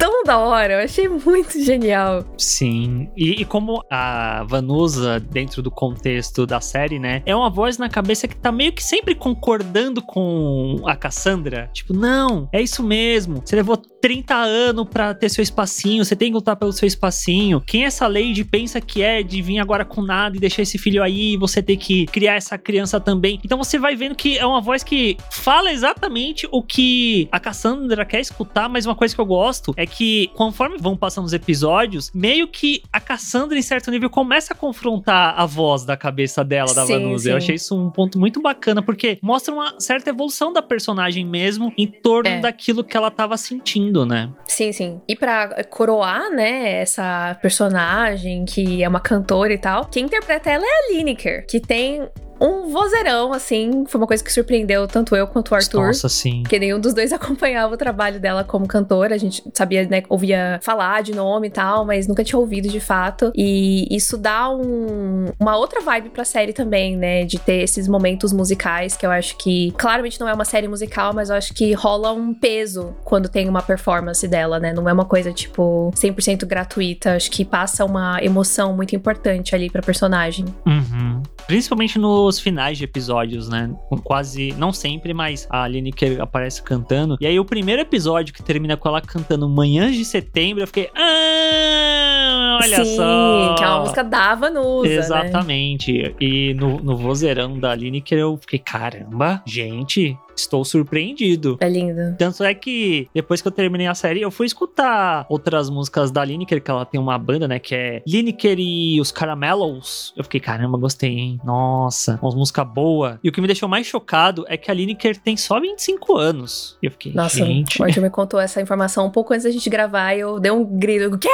[0.00, 2.24] tão da hora, eu achei muito genial.
[2.38, 7.76] Sim, e, e, como a Vanusa, dentro do contexto da série, né, é uma voz
[7.76, 11.68] na cabeça que tá meio que sempre concordando com a Cassandra.
[11.74, 16.30] Tipo, não, é isso mesmo, você levou 30 anos pra ter seu espacinho, você tem
[16.30, 17.60] que lutar pelo seu espacinho.
[17.60, 21.02] Quem essa Lady pensa que é de vir agora com nada e deixar esse filho
[21.02, 23.38] aí e você ter que criar essa criança também?
[23.44, 28.04] Então você vai vendo que é uma voz que fala exatamente o que a Cassandra
[28.06, 32.10] quer escutar, mas uma coisa que eu gosto é que conforme vão passando os episódios,
[32.14, 36.72] meio que a Cassandra, em certo nível, começa a confrontar a voz da cabeça dela,
[36.72, 37.30] da Vanusa.
[37.30, 41.72] Eu achei isso um ponto muito bacana, porque mostra uma certa evolução da personagem mesmo
[41.76, 42.40] em torno é.
[42.40, 44.30] daquilo que ela tava sentindo, né?
[44.46, 45.00] Sim, sim.
[45.08, 50.64] E pra coroar, né, essa personagem que é uma cantora e tal, quem interpreta ela
[50.64, 52.08] é a Lineker, que tem
[52.40, 53.84] um vozeirão, assim.
[53.86, 55.88] Foi uma coisa que surpreendeu tanto eu quanto o Arthur.
[55.88, 56.42] Nossa, sim.
[56.42, 59.14] Porque nenhum dos dois acompanhava o trabalho dela como cantora.
[59.14, 62.80] A gente sabia, né, ouvia falar de nome e tal, mas nunca tinha ouvido de
[62.80, 63.30] fato.
[63.34, 67.24] E isso dá um, uma outra vibe pra série também, né?
[67.24, 71.12] De ter esses momentos musicais que eu acho que, claramente não é uma série musical,
[71.14, 74.72] mas eu acho que rola um peso quando tem uma performance dela, né?
[74.72, 77.16] Não é uma coisa, tipo, 100% gratuita.
[77.16, 80.46] Acho que passa uma emoção muito importante ali pra personagem.
[80.66, 81.22] Uhum.
[81.46, 83.74] Principalmente no nos finais de episódios, né?
[84.04, 87.16] Quase, não sempre, mas a Lineker aparece cantando.
[87.20, 90.88] E aí o primeiro episódio que termina com ela cantando Manhãs de Setembro, eu fiquei.
[90.94, 93.54] Ah, olha Sim, só!
[93.56, 94.94] que é uma música da Vanusa, né?
[94.94, 96.02] Exatamente.
[96.02, 96.14] Né?
[96.20, 101.56] E no, no vozeirão da Lineker eu fiquei, caramba, gente, estou surpreendido.
[101.60, 102.16] É lindo.
[102.18, 106.24] Tanto é que depois que eu terminei a série, eu fui escutar outras músicas da
[106.24, 110.12] Lineker, que ela tem uma banda, né, que é Lineker e os Caramelos.
[110.16, 111.40] Eu fiquei, caramba, gostei, hein?
[111.44, 113.18] Nossa, uma música boa.
[113.22, 116.76] E o que me deixou mais chocado é que a Lineker tem só 25 anos.
[116.82, 117.80] E eu fiquei, Nossa, gente...
[117.80, 120.50] o Arthur me contou essa informação um pouco antes da gente gravar e eu dei
[120.50, 121.04] um grito.
[121.04, 121.28] Eu, Quê?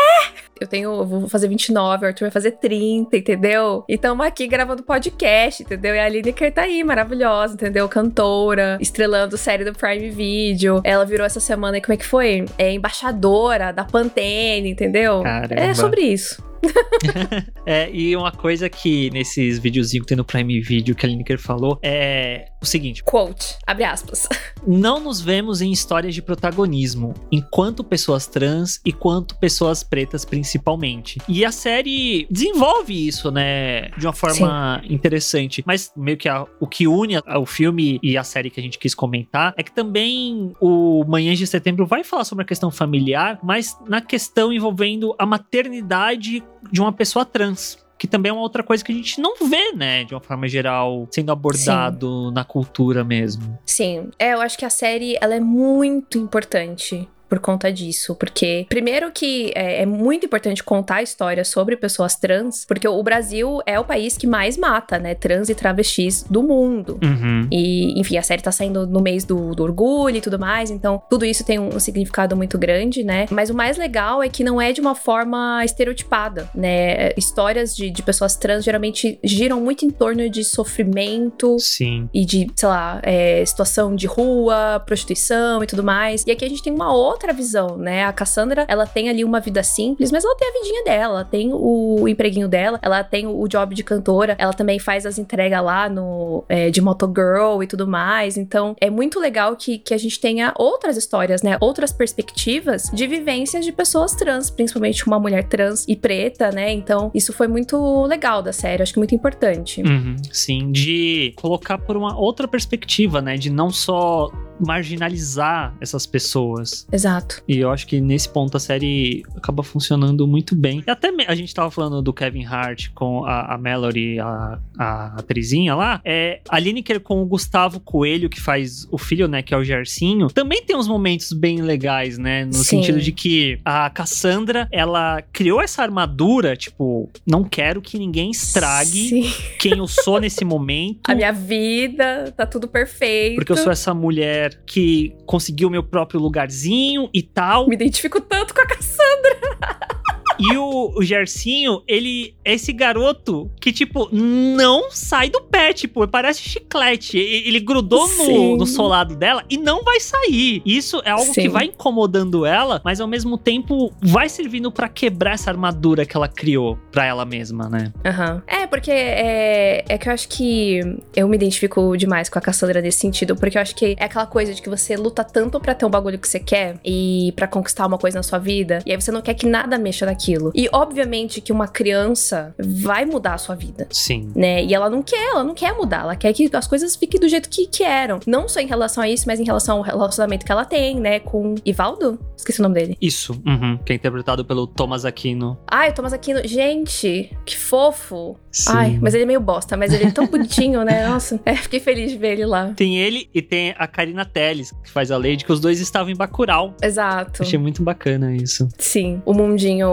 [0.60, 3.84] Eu tenho, eu vou fazer 29, o Arthur vai fazer 30, entendeu?
[3.88, 5.94] E estamos aqui gravando podcast, entendeu?
[5.94, 7.86] E a Lineker tá aí, maravilhosa, entendeu?
[7.88, 10.80] Cantora, estrelando série do Prime Video.
[10.82, 12.46] Ela virou essa semana, como é que foi?
[12.56, 15.22] É embaixadora da Pantene, entendeu?
[15.22, 15.54] Caramba.
[15.54, 16.42] É sobre isso.
[17.66, 21.38] é, e uma coisa que nesses videozinhos que tem no Prime Video que a Lineker
[21.38, 24.28] falou é o seguinte: quote, abre aspas.
[24.66, 31.20] Não nos vemos em histórias de protagonismo, enquanto pessoas trans e quanto pessoas pretas principalmente.
[31.28, 34.92] E a série desenvolve isso, né, de uma forma Sim.
[34.92, 38.58] interessante, mas meio que a, o que une a, o filme e a série que
[38.58, 42.46] a gente quis comentar é que também o Manhãs de Setembro vai falar sobre a
[42.46, 48.32] questão familiar, mas na questão envolvendo a maternidade de uma pessoa trans que também é
[48.32, 52.28] uma outra coisa que a gente não vê, né, de uma forma geral, sendo abordado
[52.28, 52.34] Sim.
[52.34, 53.58] na cultura mesmo.
[53.64, 58.14] Sim, é, eu acho que a série ela é muito importante por conta disso.
[58.14, 63.02] Porque, primeiro, que é, é, muito importante contar a história sobre pessoas trans, porque o
[63.02, 65.14] Brasil é o país que mais mata, né?
[65.14, 66.98] Trans e travestis do mundo.
[67.02, 67.48] Uhum.
[67.50, 71.02] E, enfim, a série tá saindo no mês do, do, orgulho e tudo mais, então
[71.10, 73.26] tudo isso tem um, um significado muito grande, né?
[73.30, 77.10] Mas o mais legal é que não é de uma forma estereotipada, né?
[77.16, 81.58] Histórias de, de pessoas trans geralmente giram muito em torno de sofrimento.
[81.58, 82.08] Sim.
[82.12, 86.24] E de, sei lá, é, situação de rua, prostituição e tudo mais.
[86.26, 88.04] E aqui a gente tem uma outra outra visão, né?
[88.04, 91.50] A Cassandra, ela tem ali uma vida simples, mas ela tem a vidinha dela, tem
[91.52, 95.88] o empreguinho dela, ela tem o job de cantora, ela também faz as entregas lá
[95.88, 98.36] no é, de Motogirl e tudo mais.
[98.36, 101.56] Então, é muito legal que, que a gente tenha outras histórias, né?
[101.60, 106.70] Outras perspectivas de vivências de pessoas trans, principalmente uma mulher trans e preta, né?
[106.72, 109.82] Então, isso foi muito legal da série, acho que muito importante.
[109.82, 113.36] Uhum, sim, de colocar por uma outra perspectiva, né?
[113.36, 116.86] De não só marginalizar essas pessoas.
[117.06, 117.42] Exato.
[117.46, 120.82] E eu acho que nesse ponto a série acaba funcionando muito bem.
[120.86, 125.06] E até a gente tava falando do Kevin Hart com a, a Mallory, a, a
[125.18, 126.00] atrizinha lá.
[126.04, 129.64] É, a Lineker com o Gustavo Coelho, que faz o filho, né, que é o
[129.64, 132.44] Gercinho, também tem uns momentos bem legais, né?
[132.44, 132.64] No Sim.
[132.64, 139.08] sentido de que a Cassandra, ela criou essa armadura, tipo, não quero que ninguém estrague
[139.08, 139.32] Sim.
[139.58, 141.00] quem eu sou nesse momento.
[141.08, 143.36] A minha vida, tá tudo perfeito.
[143.36, 147.68] Porque eu sou essa mulher mulher que conseguiu meu próprio lugarzinho e tal.
[147.68, 149.86] Me identifico tanto com a Cassandra.
[150.38, 156.06] E o, o Gercinho, ele é esse garoto que, tipo, não sai do pé, tipo,
[156.08, 157.18] parece chiclete.
[157.18, 160.62] Ele grudou no, no, solado dela e não vai sair.
[160.64, 161.42] Isso é algo Sim.
[161.42, 166.16] que vai incomodando ela, mas ao mesmo tempo vai servindo para quebrar essa armadura que
[166.16, 167.92] ela criou pra ela mesma, né?
[168.04, 168.34] Aham.
[168.34, 168.42] Uhum.
[168.46, 170.80] É, porque é, é que eu acho que
[171.14, 174.26] eu me identifico demais com a Cassandra nesse sentido, porque eu acho que é aquela
[174.26, 177.46] coisa de que você luta tanto para ter um bagulho que você quer e para
[177.46, 180.25] conquistar uma coisa na sua vida, e aí você não quer que nada mexa naquilo
[180.26, 180.50] aquilo.
[180.54, 183.86] E obviamente que uma criança vai mudar a sua vida.
[183.90, 184.32] Sim.
[184.34, 184.64] Né?
[184.64, 187.28] E ela não quer, ela não quer mudar, ela quer que as coisas fiquem do
[187.28, 188.20] jeito que, que eram.
[188.26, 191.20] Não só em relação a isso, mas em relação ao relacionamento que ela tem, né,
[191.20, 192.18] com Ivaldo?
[192.36, 192.96] Esqueci o nome dele.
[193.00, 193.78] Isso, uhum.
[193.84, 195.58] que é interpretado pelo Thomas Aquino.
[195.66, 198.36] Ai, Thomas Aquino, gente, que fofo.
[198.50, 198.72] Sim.
[198.72, 201.06] Ai, mas ele é meio bosta, mas ele é tão bonitinho, né?
[201.08, 202.72] Nossa, é, fiquei feliz de ver ele lá.
[202.74, 206.10] Tem ele e tem a Karina Telles, que faz a Lady, que os dois estavam
[206.10, 206.74] em Bacurau.
[206.82, 207.42] Exato.
[207.42, 208.68] Achei muito bacana isso.
[208.78, 209.88] Sim, o mundinho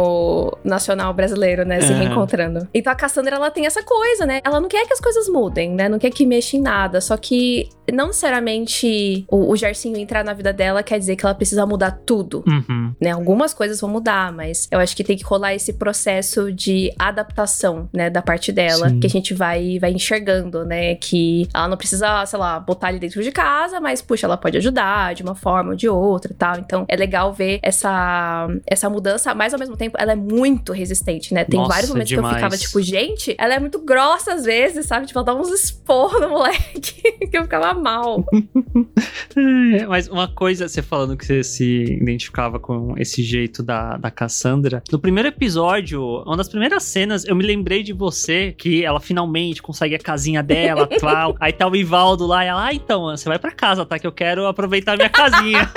[0.64, 1.82] nacional brasileiro, né?
[1.82, 1.96] Se é.
[1.96, 2.68] reencontrando.
[2.74, 4.42] Então a Cassandra, ela tem essa coisa, né?
[4.44, 5.90] Ela não quer que as coisas mudem, né?
[5.90, 7.02] Não quer que mexa em nada.
[7.02, 11.36] Só que não necessariamente o, o Gersinho entrar na vida dela quer dizer que ela
[11.36, 12.44] precisa mudar tudo.
[12.48, 12.94] Uhum.
[13.02, 13.12] Né?
[13.12, 17.90] Algumas coisas vão mudar, mas eu acho que tem que rolar esse processo de adaptação,
[17.94, 18.10] né?
[18.10, 19.00] Da parte dela, Sim.
[19.00, 20.96] que a gente vai, vai enxergando, né?
[20.96, 24.58] Que ela não precisa, sei lá, botar ele dentro de casa, mas, puxa, ela pode
[24.58, 26.58] ajudar de uma forma ou de outra e tal.
[26.58, 31.34] Então é legal ver essa, essa mudança, mas ao mesmo tempo ela é muito resistente,
[31.34, 31.44] né?
[31.44, 32.28] Tem Nossa, vários momentos demais.
[32.28, 35.08] que eu ficava tipo, gente, ela é muito grossa às vezes, sabe?
[35.08, 38.26] Tipo, ela dá uns esporros no moleque que eu ficava mal.
[39.88, 44.82] mas uma coisa, você falando que você se identificava com esse jeito da, da Cassandra,
[44.92, 49.62] no primeiro episódio, uma das primeiras cenas, eu me lembrei de você, que ela finalmente
[49.62, 51.36] consegue a casinha dela, tal.
[51.40, 53.98] Aí tá o Ivaldo lá, e ela, ah, então, você vai pra casa, tá?
[53.98, 55.70] Que eu quero aproveitar minha casinha.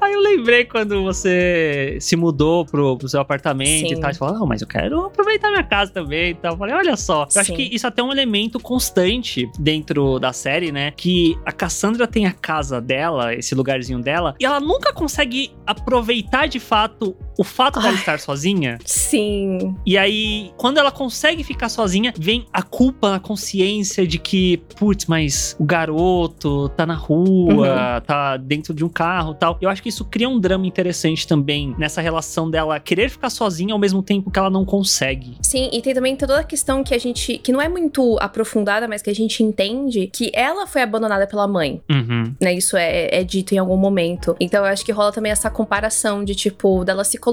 [0.00, 3.94] Aí eu lembrei quando você se mudou pro, pro seu apartamento Sim.
[3.94, 4.12] e tal.
[4.12, 6.52] Você falou, não, mas eu quero aproveitar minha casa também e tal.
[6.52, 7.24] Eu falei, olha só.
[7.24, 7.38] Eu Sim.
[7.38, 10.92] acho que isso é até é um elemento constante dentro da série, né?
[10.96, 16.46] Que a Cassandra tem a casa dela, esse lugarzinho dela, e ela nunca consegue aproveitar
[16.46, 18.78] de fato o fato Ai, dela estar sozinha.
[18.84, 19.74] Sim.
[19.86, 25.06] E aí, quando ela consegue ficar sozinha, vem a culpa, a consciência de que, putz,
[25.06, 28.00] mas o garoto tá na rua, uhum.
[28.06, 29.56] tá dentro de um carro tal.
[29.58, 33.72] Eu acho que isso cria um drama interessante também nessa relação dela querer ficar sozinha
[33.72, 35.38] ao mesmo tempo que ela não consegue.
[35.40, 37.38] Sim, e tem também toda a questão que a gente.
[37.38, 41.48] que não é muito aprofundada, mas que a gente entende que ela foi abandonada pela
[41.48, 41.80] mãe.
[41.90, 42.34] Uhum.
[42.38, 42.52] Né?
[42.52, 44.36] Isso é, é dito em algum momento.
[44.38, 47.29] Então eu acho que rola também essa comparação de, tipo, dela se colocar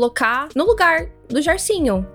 [0.56, 2.06] no lugar do Jarcinho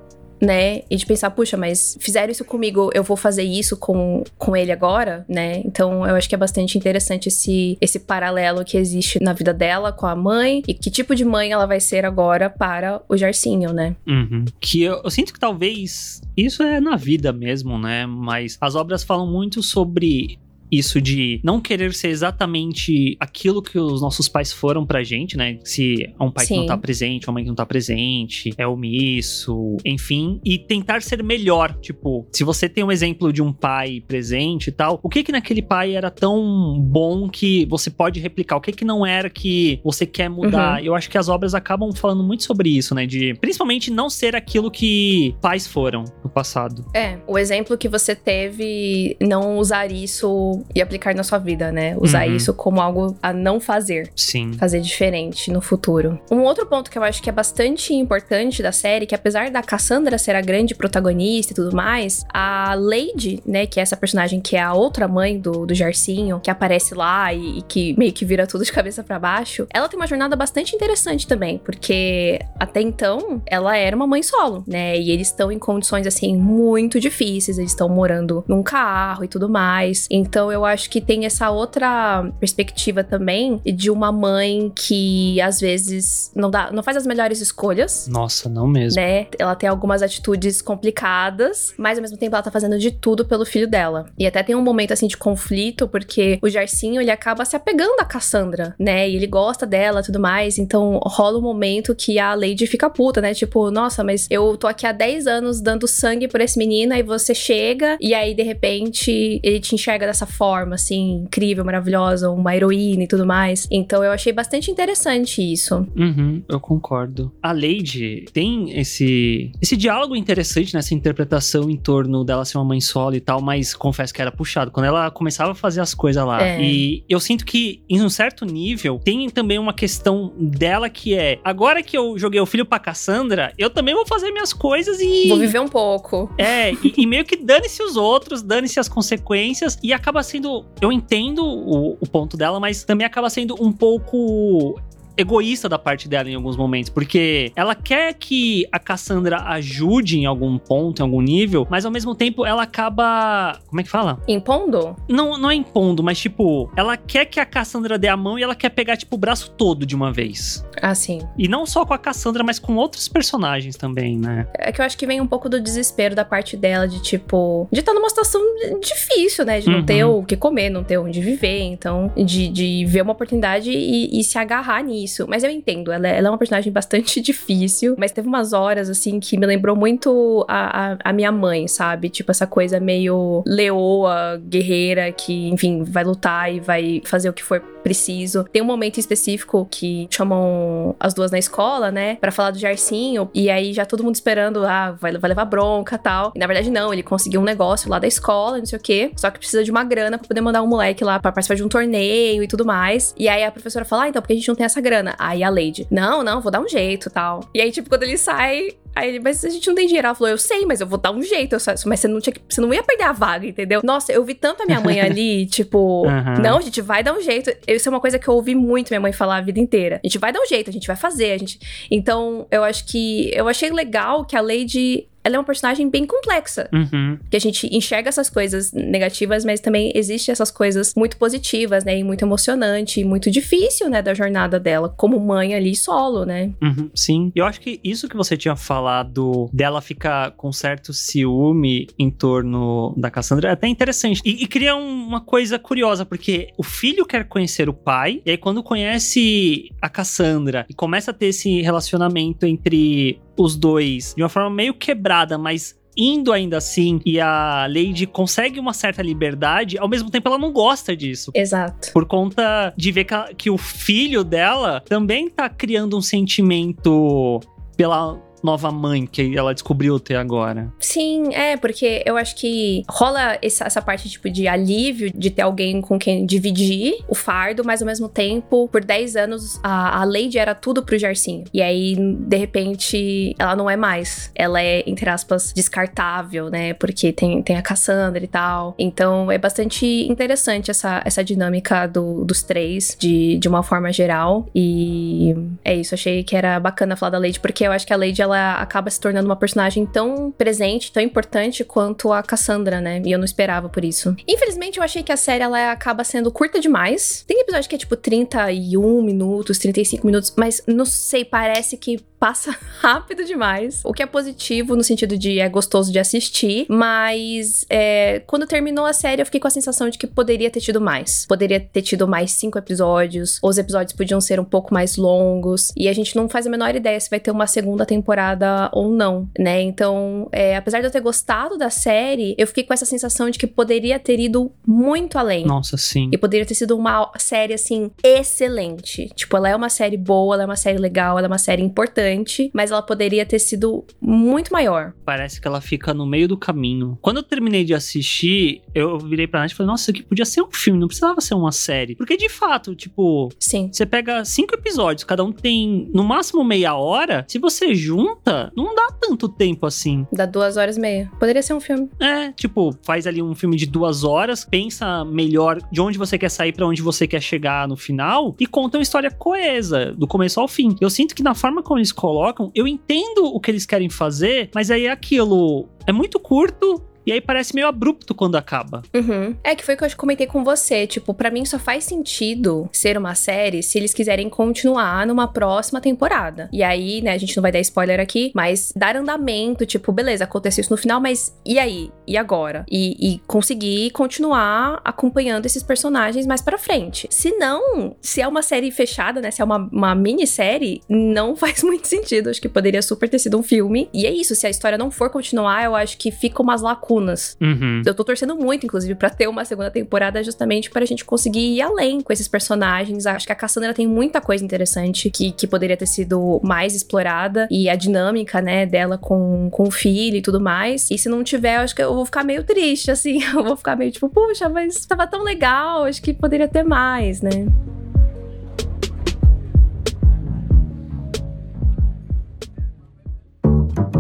[0.43, 0.83] né?
[0.91, 4.73] E de pensar, puxa, mas fizeram isso comigo, eu vou fazer isso com, com ele
[4.73, 5.63] agora, né?
[5.65, 9.93] Então eu acho que é bastante interessante esse, esse paralelo que existe na vida dela
[9.93, 13.73] com a mãe e que tipo de mãe ela vai ser agora para o Jarcinho,
[13.73, 13.95] né?
[14.05, 14.45] Uhum.
[14.61, 18.05] Que eu, eu sinto que talvez isso é na vida mesmo, né?
[18.05, 20.41] Mas as obras falam muito sobre
[20.73, 25.59] isso de não querer ser exatamente aquilo que os nossos pais foram pra gente, né?
[25.63, 26.55] Se é um pai Sim.
[26.55, 31.03] que não tá presente, uma mãe que não tá presente, é omisso, enfim, e tentar
[31.03, 31.77] ser melhor.
[31.81, 35.31] Tipo, se você tem um exemplo de um pai presente e tal, o que que
[35.31, 38.57] naquele pai era tão bom que você pode replicar?
[38.57, 40.81] O que que não era que você quer mudar?
[40.81, 40.87] Uhum.
[40.87, 43.05] Eu acho que as obras acabam falando muito sobre isso, né?
[43.05, 46.87] De principalmente não ser aquilo que pais foram no passado.
[46.95, 51.97] É, o exemplo que você teve, não usar isso e aplicar na sua vida, né?
[51.99, 52.37] Usar uhum.
[52.37, 54.11] isso como algo a não fazer.
[54.17, 54.53] Sim.
[54.55, 56.21] Fazer diferente no futuro.
[56.31, 59.63] Um outro ponto que eu acho que é bastante importante da série, que apesar da
[59.63, 64.41] Cassandra ser a grande protagonista e tudo mais, a Lady, né, que é essa personagem
[64.41, 68.13] que é a outra mãe do, do Jarcinho, que aparece lá e, e que meio
[68.13, 72.39] que vira tudo de cabeça para baixo, ela tem uma jornada bastante interessante também, porque
[72.59, 74.99] até então ela era uma mãe solo, né?
[74.99, 79.49] E eles estão em condições assim muito difíceis, eles estão morando num carro e tudo
[79.49, 80.07] mais.
[80.11, 86.31] Então eu acho que tem essa outra perspectiva também de uma mãe que às vezes
[86.35, 88.07] não dá, não faz as melhores escolhas.
[88.09, 89.01] Nossa, não mesmo.
[89.01, 89.27] Né?
[89.39, 93.45] Ela tem algumas atitudes complicadas, mas ao mesmo tempo ela tá fazendo de tudo pelo
[93.45, 94.07] filho dela.
[94.19, 98.01] E até tem um momento assim de conflito, porque o Jarcinho ele acaba se apegando
[98.01, 99.09] a Cassandra, né?
[99.09, 100.59] E ele gosta dela e tudo mais.
[100.59, 103.35] Então rola um momento que a Lady fica puta, né?
[103.35, 107.03] Tipo, nossa, mas eu tô aqui há 10 anos dando sangue por esse menino, aí
[107.03, 110.42] você chega e aí de repente ele te enxerga dessa forma,
[110.75, 113.67] assim, incrível, maravilhosa, uma heroína e tudo mais.
[113.71, 115.87] Então eu achei bastante interessante isso.
[115.97, 117.33] Uhum, eu concordo.
[117.43, 122.81] A Lady tem esse, esse diálogo interessante nessa interpretação em torno dela ser uma mãe
[122.81, 124.71] solo e tal, mas confesso que era puxado.
[124.71, 126.43] Quando ela começava a fazer as coisas lá.
[126.43, 126.61] É.
[126.61, 131.39] E eu sinto que, em um certo nível, tem também uma questão dela que é:
[131.45, 135.29] agora que eu joguei o filho pra Cassandra, eu também vou fazer minhas coisas e.
[135.29, 136.33] Vou viver um pouco.
[136.37, 139.79] É, e, e meio que dane-se os outros, dane-se as consequências.
[139.83, 140.32] E acaba sendo.
[140.81, 144.81] Eu entendo o, o ponto dela, mas também acaba sendo um pouco
[145.17, 150.27] egoísta da parte dela em alguns momentos, porque ela quer que a Cassandra ajude em
[150.27, 153.59] algum ponto, em algum nível, mas ao mesmo tempo ela acaba.
[153.69, 154.21] Como é que fala?
[154.27, 154.97] Impondo?
[155.09, 158.43] Não, não é impondo, mas tipo, ela quer que a Cassandra dê a mão e
[158.43, 160.65] ela quer pegar, tipo, o braço todo de uma vez.
[160.81, 161.21] Ah, sim.
[161.39, 164.47] E não só com a Cassandra, mas com outros personagens também, né?
[164.55, 167.69] É que eu acho que vem um pouco do desespero da parte dela, de tipo,
[167.71, 168.41] de estar tá numa situação
[168.81, 169.61] difícil, né?
[169.61, 169.87] De não uhum.
[169.87, 174.19] ter o que comer, não ter onde viver, então, de, de ver uma oportunidade e,
[174.19, 175.27] e se agarrar nisso isso.
[175.29, 178.89] Mas eu entendo, ela é, ela é uma personagem bastante difícil, mas teve umas horas,
[178.89, 182.09] assim, que me lembrou muito a, a, a minha mãe, sabe?
[182.09, 187.43] Tipo, essa coisa meio leoa, guerreira, que, enfim, vai lutar e vai fazer o que
[187.43, 188.45] for preciso.
[188.45, 193.31] Tem um momento específico que chamam as duas na escola, né, para falar do Jarcinho,
[193.35, 196.33] e aí já todo mundo esperando, ah, vai, vai levar bronca tal.
[196.35, 199.13] E na verdade, não, ele conseguiu um negócio lá da escola, não sei o quê,
[199.17, 201.65] só que precisa de uma grana para poder mandar um moleque lá para participar de
[201.65, 203.15] um torneio e tudo mais.
[203.19, 205.15] E aí a professora fala, ah, então, porque a gente não tem essa grana?
[205.19, 207.41] Aí a Lady, não, não, vou dar um jeito tal.
[207.55, 210.07] E aí, tipo, quando ele sai, Aí ele, mas a gente não tem dinheiro.
[210.07, 211.59] Ela falou, eu sei, mas eu vou dar um jeito.
[211.59, 213.81] Só, mas você não, tinha que, você não ia perder a vaga, entendeu?
[213.83, 216.43] Nossa, eu vi tanto a minha mãe ali, tipo, uhum.
[216.43, 217.51] não, a gente vai dar um jeito.
[217.67, 220.01] Isso é uma coisa que eu ouvi muito minha mãe falar a vida inteira.
[220.03, 221.59] A gente vai dar um jeito, a gente vai fazer, a gente.
[221.91, 223.31] Então, eu acho que.
[223.35, 226.69] Eu achei legal que a Lady ela é uma personagem bem complexa.
[226.73, 227.19] Uhum.
[227.31, 231.99] Que a gente enxerga essas coisas negativas, mas também existe essas coisas muito positivas, né?
[231.99, 234.03] E muito emocionante, e muito difícil, né?
[234.03, 236.53] Da jornada dela, como mãe ali solo, né?
[236.63, 237.33] Uhum, sim.
[237.35, 242.95] Eu acho que isso que você tinha falado dela ficar com certo ciúme em torno
[242.97, 244.21] da Cassandra é até interessante.
[244.25, 248.31] E, e cria um, uma coisa curiosa, porque o filho quer conhecer o pai, e
[248.31, 254.23] aí quando conhece a Cassandra e começa a ter esse relacionamento entre os dois de
[254.23, 259.79] uma forma meio quebrada, mas indo ainda assim e a Lady consegue uma certa liberdade,
[259.79, 261.31] ao mesmo tempo ela não gosta disso.
[261.35, 261.93] Exato.
[261.93, 267.41] Por conta de ver que, que o filho dela também tá criando um sentimento
[267.77, 270.73] pela nova mãe que ela descobriu até agora.
[270.79, 275.43] Sim, é, porque eu acho que rola essa, essa parte, tipo, de alívio de ter
[275.43, 280.05] alguém com quem dividir o fardo, mas ao mesmo tempo, por 10 anos, a, a
[280.05, 281.45] Lady era tudo pro Jarcinho.
[281.53, 284.31] E aí, de repente, ela não é mais.
[284.35, 286.75] Ela é, entre aspas, descartável, né?
[286.75, 288.75] Porque tem, tem a Cassandra e tal.
[288.79, 294.47] Então, é bastante interessante essa, essa dinâmica do, dos três, de, de uma forma geral.
[294.55, 297.97] E é isso, achei que era bacana falar da Lady, porque eu acho que a
[297.97, 302.81] Lady, ela ela acaba se tornando uma personagem tão presente, tão importante quanto a Cassandra,
[302.81, 303.03] né?
[303.05, 304.15] E eu não esperava por isso.
[304.27, 307.25] Infelizmente, eu achei que a série ela acaba sendo curta demais.
[307.27, 312.57] Tem episódio que é tipo 31 minutos, 35 minutos, mas não sei, parece que passa
[312.79, 313.81] rápido demais.
[313.85, 318.87] O que é positivo no sentido de é gostoso de assistir, mas é, quando terminou
[318.87, 321.27] a série eu fiquei com a sensação de que poderia ter tido mais.
[321.27, 325.89] Poderia ter tido mais cinco episódios, os episódios podiam ser um pouco mais longos, e
[325.89, 328.91] a gente não faz a menor ideia se vai ter uma segunda temporada temporada ou
[328.91, 329.61] não, né?
[329.61, 333.39] Então, é, apesar de eu ter gostado da série, eu fiquei com essa sensação de
[333.39, 335.45] que poderia ter ido muito além.
[335.45, 336.09] Nossa, sim.
[336.13, 339.11] E poderia ter sido uma série, assim, excelente.
[339.15, 341.63] Tipo, ela é uma série boa, ela é uma série legal, ela é uma série
[341.63, 344.93] importante, mas ela poderia ter sido muito maior.
[345.05, 346.99] Parece que ela fica no meio do caminho.
[347.01, 350.25] Quando eu terminei de assistir, eu virei pra Nath e falei, nossa, isso aqui podia
[350.25, 351.97] ser um filme, não precisava ser uma série.
[351.97, 353.31] Porque, de fato, tipo...
[353.39, 353.71] Sim.
[353.73, 357.25] Você pega cinco episódios, cada um tem, no máximo, meia hora.
[357.29, 358.12] Se você junta,
[358.57, 360.07] não dá tanto tempo assim.
[360.13, 361.11] Dá duas horas e meia.
[361.19, 361.89] Poderia ser um filme.
[362.01, 366.31] É, tipo, faz ali um filme de duas horas, pensa melhor de onde você quer
[366.31, 370.41] sair para onde você quer chegar no final e conta uma história coesa, do começo
[370.41, 370.77] ao fim.
[370.81, 374.51] Eu sinto que na forma como eles colocam, eu entendo o que eles querem fazer,
[374.55, 375.69] mas aí é aquilo.
[375.87, 378.83] É muito curto, e aí parece meio abrupto quando acaba.
[378.95, 379.35] Uhum.
[379.43, 380.87] É que foi o que eu comentei com você.
[380.87, 385.81] Tipo, para mim só faz sentido ser uma série se eles quiserem continuar numa próxima
[385.81, 386.49] temporada.
[386.53, 390.25] E aí, né, a gente não vai dar spoiler aqui, mas dar andamento, tipo, beleza,
[390.25, 391.91] aconteceu isso no final, mas e aí?
[392.07, 392.65] E agora?
[392.71, 397.07] E, e conseguir continuar acompanhando esses personagens mais pra frente.
[397.11, 401.63] Se não, se é uma série fechada, né, se é uma, uma minissérie, não faz
[401.63, 402.31] muito sentido.
[402.31, 403.89] Acho que poderia super ter sido um filme.
[403.93, 406.92] E é isso, se a história não for continuar, eu acho que fica umas lacunas
[406.93, 407.37] lacunas.
[407.41, 407.83] Uhum.
[407.85, 411.57] Eu tô torcendo muito, inclusive, para ter uma segunda temporada, justamente para a gente conseguir
[411.57, 413.07] ir além com esses personagens.
[413.07, 417.49] Acho que a Cassandra tem muita coisa interessante que, que poderia ter sido mais explorada
[417.51, 420.91] e a dinâmica, né, dela com, com o filho e tudo mais.
[420.91, 423.23] E se não tiver, acho que eu vou ficar meio triste, assim.
[423.33, 427.23] Eu vou ficar meio tipo, puxa, mas tava tão legal, acho que poderia ter mais,
[427.23, 427.47] né?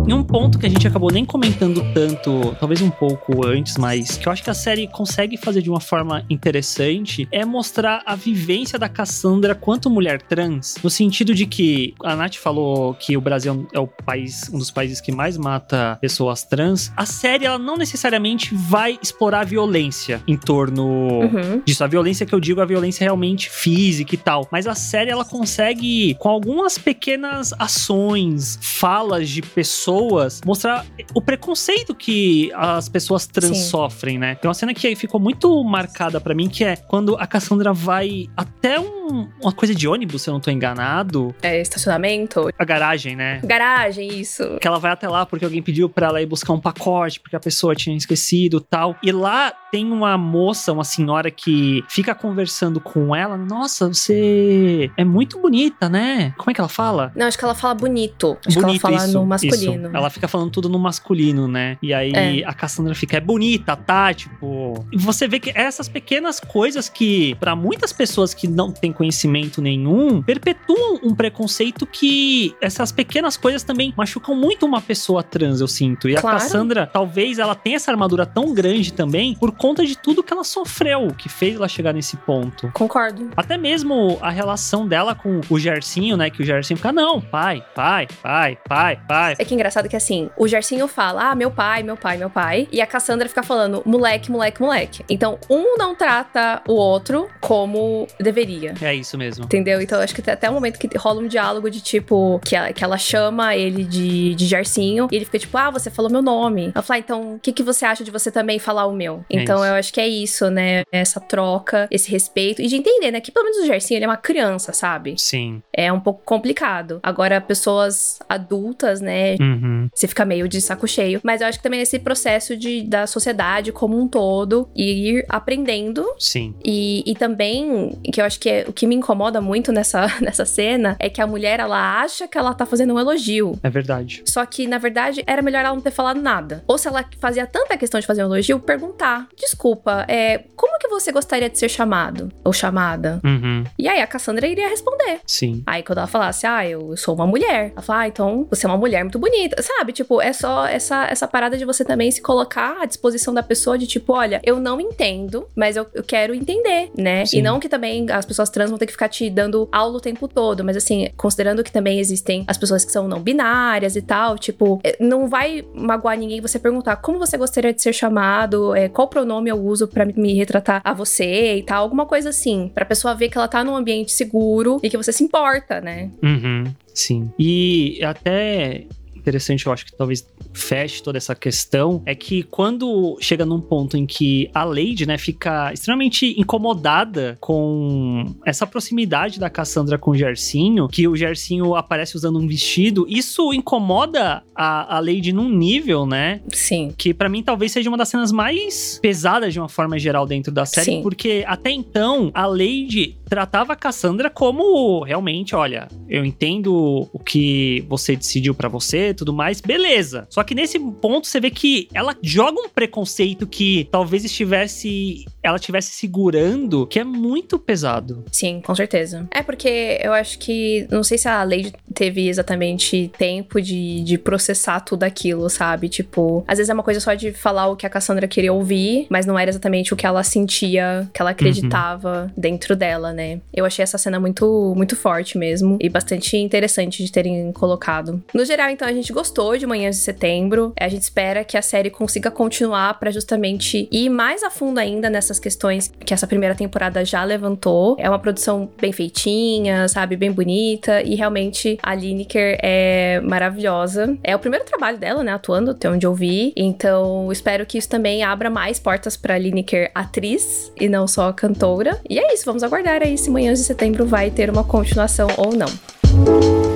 [0.06, 4.16] Em um ponto que a gente acabou nem comentando tanto, talvez um pouco antes, mas
[4.16, 8.16] que eu acho que a série consegue fazer de uma forma interessante, é mostrar a
[8.16, 13.20] vivência da Cassandra quanto mulher trans, no sentido de que a Nath falou que o
[13.20, 16.92] Brasil é o país, um dos países que mais mata pessoas trans.
[16.96, 21.62] A série, ela não necessariamente vai explorar a violência em torno uhum.
[21.64, 21.84] disso.
[21.84, 24.48] A violência que eu digo, é a violência realmente física e tal.
[24.50, 31.20] Mas a série, ela consegue, com algumas pequenas ações, falas de pessoas pessoas, mostrar o
[31.20, 33.64] preconceito que as pessoas trans Sim.
[33.64, 34.34] sofrem, né?
[34.36, 38.26] Tem uma cena que ficou muito marcada para mim, que é quando a Cassandra vai
[38.36, 41.34] até um, uma coisa de ônibus, se eu não tô enganado.
[41.42, 42.48] É, estacionamento?
[42.58, 43.40] A garagem, né?
[43.44, 44.58] Garagem, isso.
[44.60, 47.36] Que ela vai até lá porque alguém pediu para ela ir buscar um pacote, porque
[47.36, 48.96] a pessoa tinha esquecido tal.
[49.02, 53.36] E lá tem uma moça, uma senhora que fica conversando com ela.
[53.36, 56.34] Nossa, você é muito bonita, né?
[56.38, 57.12] Como é que ela fala?
[57.14, 58.36] Não, acho que ela fala bonito.
[58.46, 59.81] Acho bonito, que ela fala isso, no masculino.
[59.81, 59.81] Isso.
[59.92, 61.78] Ela fica falando tudo no masculino, né?
[61.82, 62.46] E aí é.
[62.46, 64.12] a Cassandra fica, é bonita, tá?
[64.12, 64.84] Tipo.
[64.94, 70.22] Você vê que essas pequenas coisas que, para muitas pessoas que não têm conhecimento nenhum,
[70.22, 76.08] perpetuam um preconceito que essas pequenas coisas também machucam muito uma pessoa trans, eu sinto.
[76.08, 76.36] E claro.
[76.36, 80.32] a Cassandra, talvez ela tenha essa armadura tão grande também por conta de tudo que
[80.32, 82.70] ela sofreu, que fez ela chegar nesse ponto.
[82.72, 83.30] Concordo.
[83.36, 86.30] Até mesmo a relação dela com o Gercinho, né?
[86.30, 89.34] Que o Gercinho fica, não, pai, pai, pai, pai, pai.
[89.38, 92.28] É que engraçado engraçado que assim, o Gersinho fala, ah, meu pai, meu pai, meu
[92.28, 92.68] pai.
[92.70, 95.04] E a Cassandra fica falando, moleque, moleque, moleque.
[95.08, 98.74] Então, um não trata o outro como deveria.
[98.80, 99.44] É isso mesmo.
[99.44, 99.80] Entendeu?
[99.80, 102.84] Então, acho que até um momento que rola um diálogo de tipo, que ela, que
[102.84, 105.08] ela chama ele de, de Gersinho.
[105.10, 106.72] E ele fica tipo, ah, você falou meu nome.
[106.74, 109.24] Ela fala, ah, então, o que, que você acha de você também falar o meu?
[109.30, 110.82] É então, eu acho que é isso, né?
[110.92, 112.60] Essa troca, esse respeito.
[112.60, 113.20] E de entender, né?
[113.20, 115.14] Que pelo menos o Gersinho, ele é uma criança, sabe?
[115.16, 115.62] Sim.
[115.72, 117.00] É um pouco complicado.
[117.02, 119.36] Agora, pessoas adultas, né?
[119.40, 119.88] Uhum Uhum.
[119.94, 121.20] Você fica meio de saco cheio.
[121.22, 125.26] Mas eu acho que também esse processo de, da sociedade como um todo e ir
[125.28, 126.04] aprendendo.
[126.18, 126.54] Sim.
[126.64, 130.44] E, e também, que eu acho que é, o que me incomoda muito nessa, nessa
[130.44, 133.58] cena é que a mulher, ela acha que ela tá fazendo um elogio.
[133.62, 134.22] É verdade.
[134.26, 136.64] Só que, na verdade, era melhor ela não ter falado nada.
[136.66, 140.88] Ou se ela fazia tanta questão de fazer um elogio, perguntar: desculpa, é, como que
[140.88, 142.30] você gostaria de ser chamado?
[142.44, 143.20] Ou chamada?
[143.24, 143.64] Uhum.
[143.78, 145.20] E aí a Cassandra iria responder.
[145.26, 145.62] Sim.
[145.66, 147.72] Aí quando ela falasse, ah, eu sou uma mulher.
[147.72, 149.92] Ela fala, ah, então você é uma mulher muito bonita sabe?
[149.92, 153.76] Tipo, é só essa, essa parada de você também se colocar à disposição da pessoa
[153.76, 157.26] de tipo, olha, eu não entendo, mas eu, eu quero entender, né?
[157.26, 157.38] Sim.
[157.38, 160.00] E não que também as pessoas trans vão ter que ficar te dando aula o
[160.00, 164.02] tempo todo, mas assim, considerando que também existem as pessoas que são não binárias e
[164.02, 168.74] tal, tipo, é, não vai magoar ninguém você perguntar como você gostaria de ser chamado,
[168.74, 172.70] é, qual pronome eu uso para me retratar a você e tal, alguma coisa assim,
[172.74, 176.10] pra pessoa ver que ela tá num ambiente seguro e que você se importa, né?
[176.22, 176.64] Uhum.
[176.94, 177.32] Sim.
[177.38, 178.84] E até
[179.22, 183.96] interessante, eu acho que talvez feche toda essa questão, é que quando chega num ponto
[183.96, 190.16] em que a Lady, né, fica extremamente incomodada com essa proximidade da Cassandra com o
[190.16, 196.04] Gersinho, que o Gersinho aparece usando um vestido, isso incomoda a, a Lady num nível,
[196.04, 196.40] né?
[196.52, 196.92] Sim.
[196.96, 200.52] Que para mim talvez seja uma das cenas mais pesadas de uma forma geral dentro
[200.52, 201.02] da série, Sim.
[201.02, 207.84] porque até então a Lady tratava a Cassandra como realmente, olha, eu entendo o que
[207.88, 210.26] você decidiu para você, tudo mais, beleza.
[210.30, 215.56] Só que nesse ponto você vê que ela joga um preconceito que talvez estivesse ela
[215.56, 218.24] estivesse segurando, que é muito pesado.
[218.30, 219.26] Sim, com certeza.
[219.30, 224.18] É porque eu acho que não sei se a Lady teve exatamente tempo de, de
[224.18, 225.88] processar tudo aquilo, sabe?
[225.88, 229.06] Tipo, às vezes é uma coisa só de falar o que a Cassandra queria ouvir,
[229.10, 232.30] mas não era exatamente o que ela sentia, que ela acreditava uhum.
[232.36, 233.40] dentro dela, né?
[233.52, 238.22] Eu achei essa cena muito, muito forte mesmo e bastante interessante de terem colocado.
[238.32, 240.72] No geral, então, a gente gostou de Manhãs de Setembro.
[240.78, 245.10] A gente espera que a série consiga continuar para justamente ir mais a fundo ainda
[245.32, 247.96] nessas questões que essa primeira temporada já levantou.
[247.98, 250.16] É uma produção bem feitinha, sabe?
[250.16, 254.16] Bem bonita e realmente a Lineker é maravilhosa.
[254.22, 255.32] É o primeiro trabalho dela, né?
[255.32, 256.52] Atuando, até onde eu vi.
[256.56, 261.98] Então, espero que isso também abra mais portas pra Lineker atriz e não só cantora.
[262.08, 265.52] E é isso, vamos aguardar aí se Manhãs de Setembro vai ter uma continuação ou
[265.54, 266.71] não.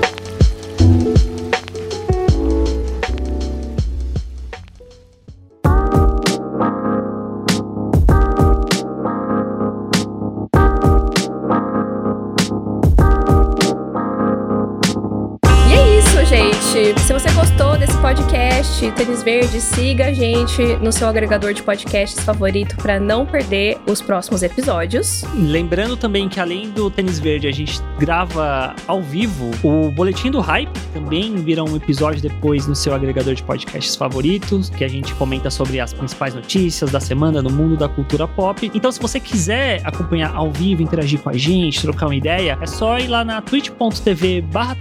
[18.76, 24.02] Tênis Verde, siga a gente no seu agregador de podcasts favorito para não perder os
[24.02, 25.24] próximos episódios.
[25.34, 30.40] Lembrando também que além do Tênis Verde, a gente grava ao vivo o Boletim do
[30.40, 35.14] Hype, também vira um episódio depois no seu agregador de podcasts favoritos, que a gente
[35.14, 38.70] comenta sobre as principais notícias da semana no mundo da cultura pop.
[38.74, 42.66] Então, se você quiser acompanhar ao vivo, interagir com a gente, trocar uma ideia, é
[42.66, 44.76] só ir lá na twitch.tv barra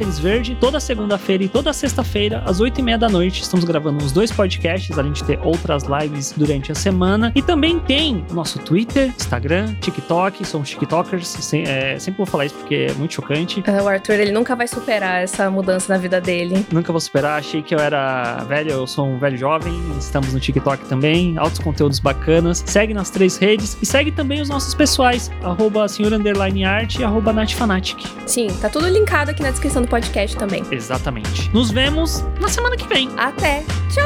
[0.59, 3.41] toda segunda-feira e toda sexta-feira, às 8h30 da noite.
[3.41, 7.31] Estamos gravando os dois podcasts, além de ter outras lives durante a semana.
[7.35, 10.45] E também tem nosso Twitter, Instagram, TikTok.
[10.45, 11.27] Somos TikTokers.
[11.27, 13.63] Sem, é, sempre vou falar isso porque é muito chocante.
[13.65, 16.65] É, o Arthur, ele nunca vai superar essa mudança na vida dele.
[16.71, 17.39] Nunca vou superar.
[17.39, 19.73] Achei que eu era velho, eu sou um velho jovem.
[19.97, 21.37] Estamos no TikTok também.
[21.37, 22.63] Altos conteúdos bacanas.
[22.65, 23.77] Segue nas três redes.
[23.81, 25.31] E segue também os nossos pessoais.
[25.43, 28.05] Arroba senhor underline art e arroba natfanatic.
[28.25, 30.63] Sim, tá tudo linkado aqui na descrição do podcast também.
[30.71, 31.49] Exatamente.
[31.53, 33.09] Nos vemos na semana que vem.
[33.17, 33.63] Até.
[33.89, 34.01] 啾